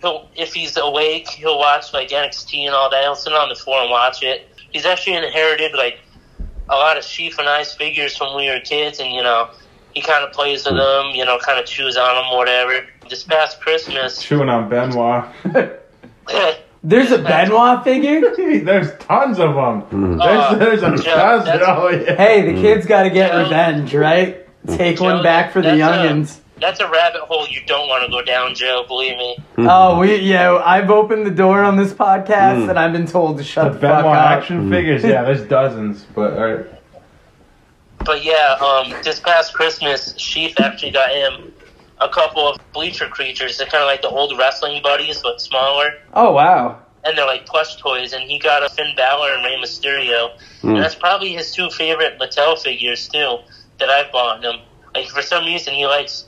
[0.00, 3.02] he'll if he's awake, he'll watch like NXT and all that.
[3.02, 4.48] He'll sit on the floor and watch it.
[4.70, 5.98] He's actually inherited like
[6.68, 9.50] a lot of Sheaf and Ice figures from when we were kids, and you know,
[9.96, 11.12] he kind of plays with them.
[11.14, 12.86] You know, kind of chews on them, whatever.
[13.08, 15.24] This past Christmas, Chewing on Benoit.
[16.82, 18.20] There's a Benoit figure.
[18.64, 19.58] there's tons of them.
[19.58, 20.18] Oh, hmm.
[20.18, 21.46] There's, there's a uh, Joe, dozen.
[21.46, 22.14] that's- Oh, yeah.
[22.14, 22.60] Hey, the hmm.
[22.60, 23.42] kid's got to get Joe.
[23.42, 24.46] revenge, right?
[24.68, 26.40] Take one back for the that's a- youngins.
[26.60, 28.84] that's a rabbit hole you don't want to go down, Joe.
[28.86, 29.36] Believe me.
[29.56, 29.66] Hmm.
[29.68, 30.62] Oh, we yeah.
[30.64, 33.88] I've opened the door on this podcast, and I've been told to shut The the,
[33.88, 34.30] fuck Benoit up.
[34.30, 36.04] action figures, yeah, there's dozens.
[36.14, 36.66] But all right.
[38.06, 41.52] But yeah, um, this past Christmas, Sheaf actually got him
[42.00, 43.58] a couple of bleacher creatures.
[43.58, 45.92] They're kind of like the old wrestling buddies, but smaller.
[46.14, 46.80] Oh wow.
[47.04, 48.12] And they're like plush toys.
[48.12, 50.38] And he got a Finn Balor and Rey Mysterio.
[50.62, 53.38] And that's probably his two favorite Mattel figures, too,
[53.78, 54.56] that I've bought him.
[54.94, 56.26] Like, for some reason, he likes.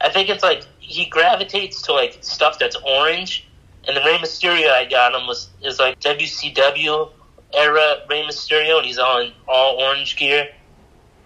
[0.00, 3.48] I think it's like he gravitates to like stuff that's orange.
[3.88, 7.10] And the Rey Mysterio I got him was is like WCW
[7.54, 10.48] era Rey Mysterio, and he's all in all orange gear.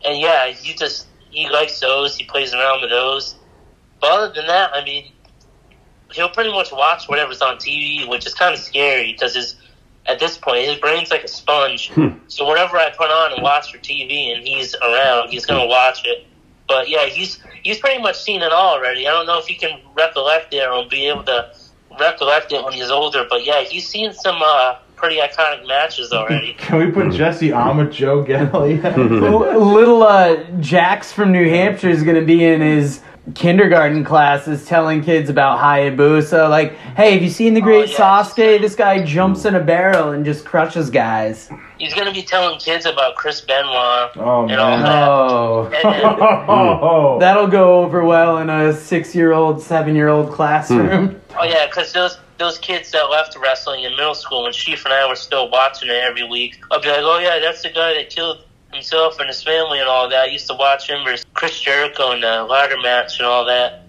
[0.04, 2.16] And yeah, he just he likes those.
[2.16, 3.34] He plays around with those.
[4.00, 5.12] But other than that, I mean,
[6.12, 9.56] he'll pretty much watch whatever's on TV, which is kind of scary because his
[10.06, 11.92] at this point his brain's like a sponge.
[12.28, 16.06] so whatever I put on and watch for TV, and he's around, he's gonna watch
[16.06, 16.26] it.
[16.66, 19.06] But yeah, he's he's pretty much seen it all already.
[19.06, 21.52] I don't know if he can recollect it or be able to
[21.98, 23.26] recollect it when he's older.
[23.28, 26.52] But yeah, he's seen some uh, pretty iconic matches already.
[26.58, 28.76] Can we put Jesse on with Joe Galli?
[28.80, 33.00] Little uh, Jax from New Hampshire is gonna be in his
[33.34, 36.48] kindergarten classes telling kids about Hayabusa.
[36.48, 37.96] Like, hey, have you seen the Great yeah.
[37.96, 38.60] Sasuke?
[38.60, 41.50] This guy jumps in a barrel and just crushes guys.
[41.78, 44.82] he's gonna be telling kids about Chris Benoit Oh, and all man.
[44.82, 45.08] that.
[45.08, 45.64] Oh.
[45.64, 46.02] And then,
[46.48, 51.20] oh, That'll go over well in a six-year-old, seven-year-old classroom.
[51.38, 54.92] Oh yeah, because those those kids that left wrestling in middle school when Chief and
[54.92, 57.94] I were still watching it every week, I'd be like, oh yeah, that's the guy
[57.94, 60.24] that killed himself and his family and all that.
[60.24, 63.84] I used to watch him versus Chris Jericho in the ladder match and all that.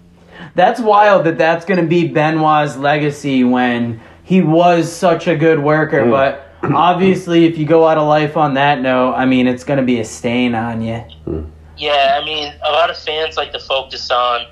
[0.54, 5.58] That's wild that that's going to be Benoit's legacy when he was such a good
[5.58, 6.02] worker.
[6.02, 6.10] Mm.
[6.10, 9.78] But obviously, if you go out of life on that note, I mean, it's going
[9.78, 11.04] to be a stain on you.
[11.26, 11.50] Mm.
[11.78, 14.46] Yeah, I mean, a lot of fans like to focus on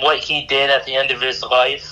[0.00, 1.91] what he did at the end of his life,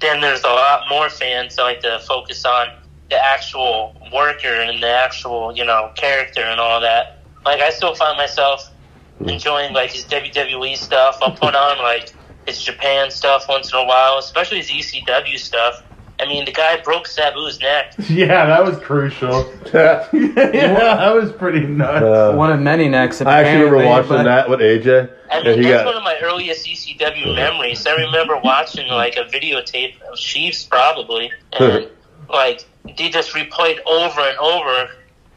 [0.00, 2.68] then there's a lot more fans that like to focus on
[3.10, 7.22] the actual worker and the actual, you know, character and all that.
[7.44, 8.72] Like, I still find myself
[9.18, 9.28] hmm.
[9.28, 11.18] enjoying like his WWE stuff.
[11.22, 12.14] I'll put on like
[12.46, 15.82] his Japan stuff once in a while, especially his ECW stuff.
[16.22, 17.94] I mean, the guy broke Sabu's neck.
[18.08, 19.52] yeah, that was crucial.
[19.74, 22.04] yeah, that was pretty nuts.
[22.04, 23.20] Uh, One of many necks.
[23.20, 25.10] I actually remember apparently, watching but- that with AJ.
[25.30, 27.86] I and mean, he that's got one of my earliest ECW memories.
[27.86, 31.88] I remember watching like a videotape of Chiefs, probably, and
[32.28, 34.90] like they just replayed over and over,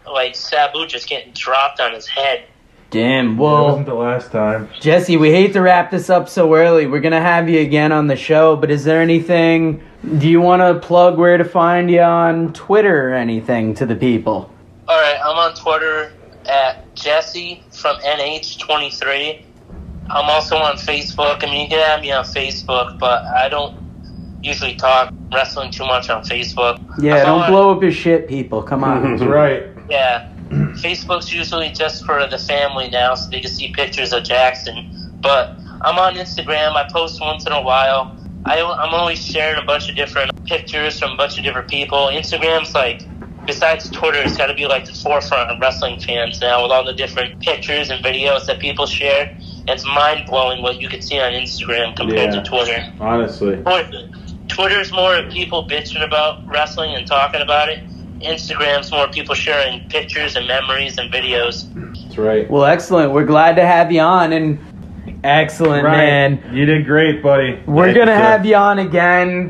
[0.05, 2.45] like Sabu just getting dropped on his head.
[2.91, 3.37] Damn.
[3.37, 4.69] Well, It Well, wasn't the last time.
[4.79, 6.85] Jesse, we hate to wrap this up so early.
[6.87, 9.81] We're gonna have you again on the show, but is there anything?
[10.17, 13.95] Do you want to plug where to find you on Twitter or anything to the
[13.95, 14.51] people?
[14.87, 16.13] All right, I'm on Twitter
[16.45, 19.41] at Jesse from NH23.
[20.11, 21.43] I'm also on Facebook.
[21.43, 23.75] I mean, you can add me on Facebook, but I don't
[24.43, 26.79] usually talk wrestling too much on Facebook.
[26.99, 28.61] Yeah, don't blow up your shit, people.
[28.61, 29.01] Come on.
[29.17, 29.63] That's right.
[29.89, 30.29] Yeah,
[30.75, 34.89] Facebook's usually just for the family now, so they can see pictures of Jackson.
[35.21, 36.75] But I'm on Instagram.
[36.75, 38.15] I post once in a while.
[38.45, 41.97] I, I'm always sharing a bunch of different pictures from a bunch of different people.
[42.11, 43.01] Instagram's like,
[43.47, 46.85] besides Twitter, it's got to be like the forefront of wrestling fans now with all
[46.85, 49.35] the different pictures and videos that people share.
[49.67, 52.41] It's mind blowing what you can see on Instagram compared Yeah.
[52.41, 52.93] to Twitter.
[52.99, 53.55] Honestly.
[53.57, 54.09] Twitter-
[54.47, 57.79] Twitter's more of people bitching about wrestling and talking about it.
[58.21, 61.65] Instagram's more people sharing pictures and memories and videos.
[62.03, 62.49] That's right.
[62.49, 63.11] Well, excellent.
[63.11, 64.59] We're glad to have you on, and
[65.23, 66.41] excellent, man.
[66.53, 67.61] You did great, buddy.
[67.65, 69.49] We're gonna have you on again.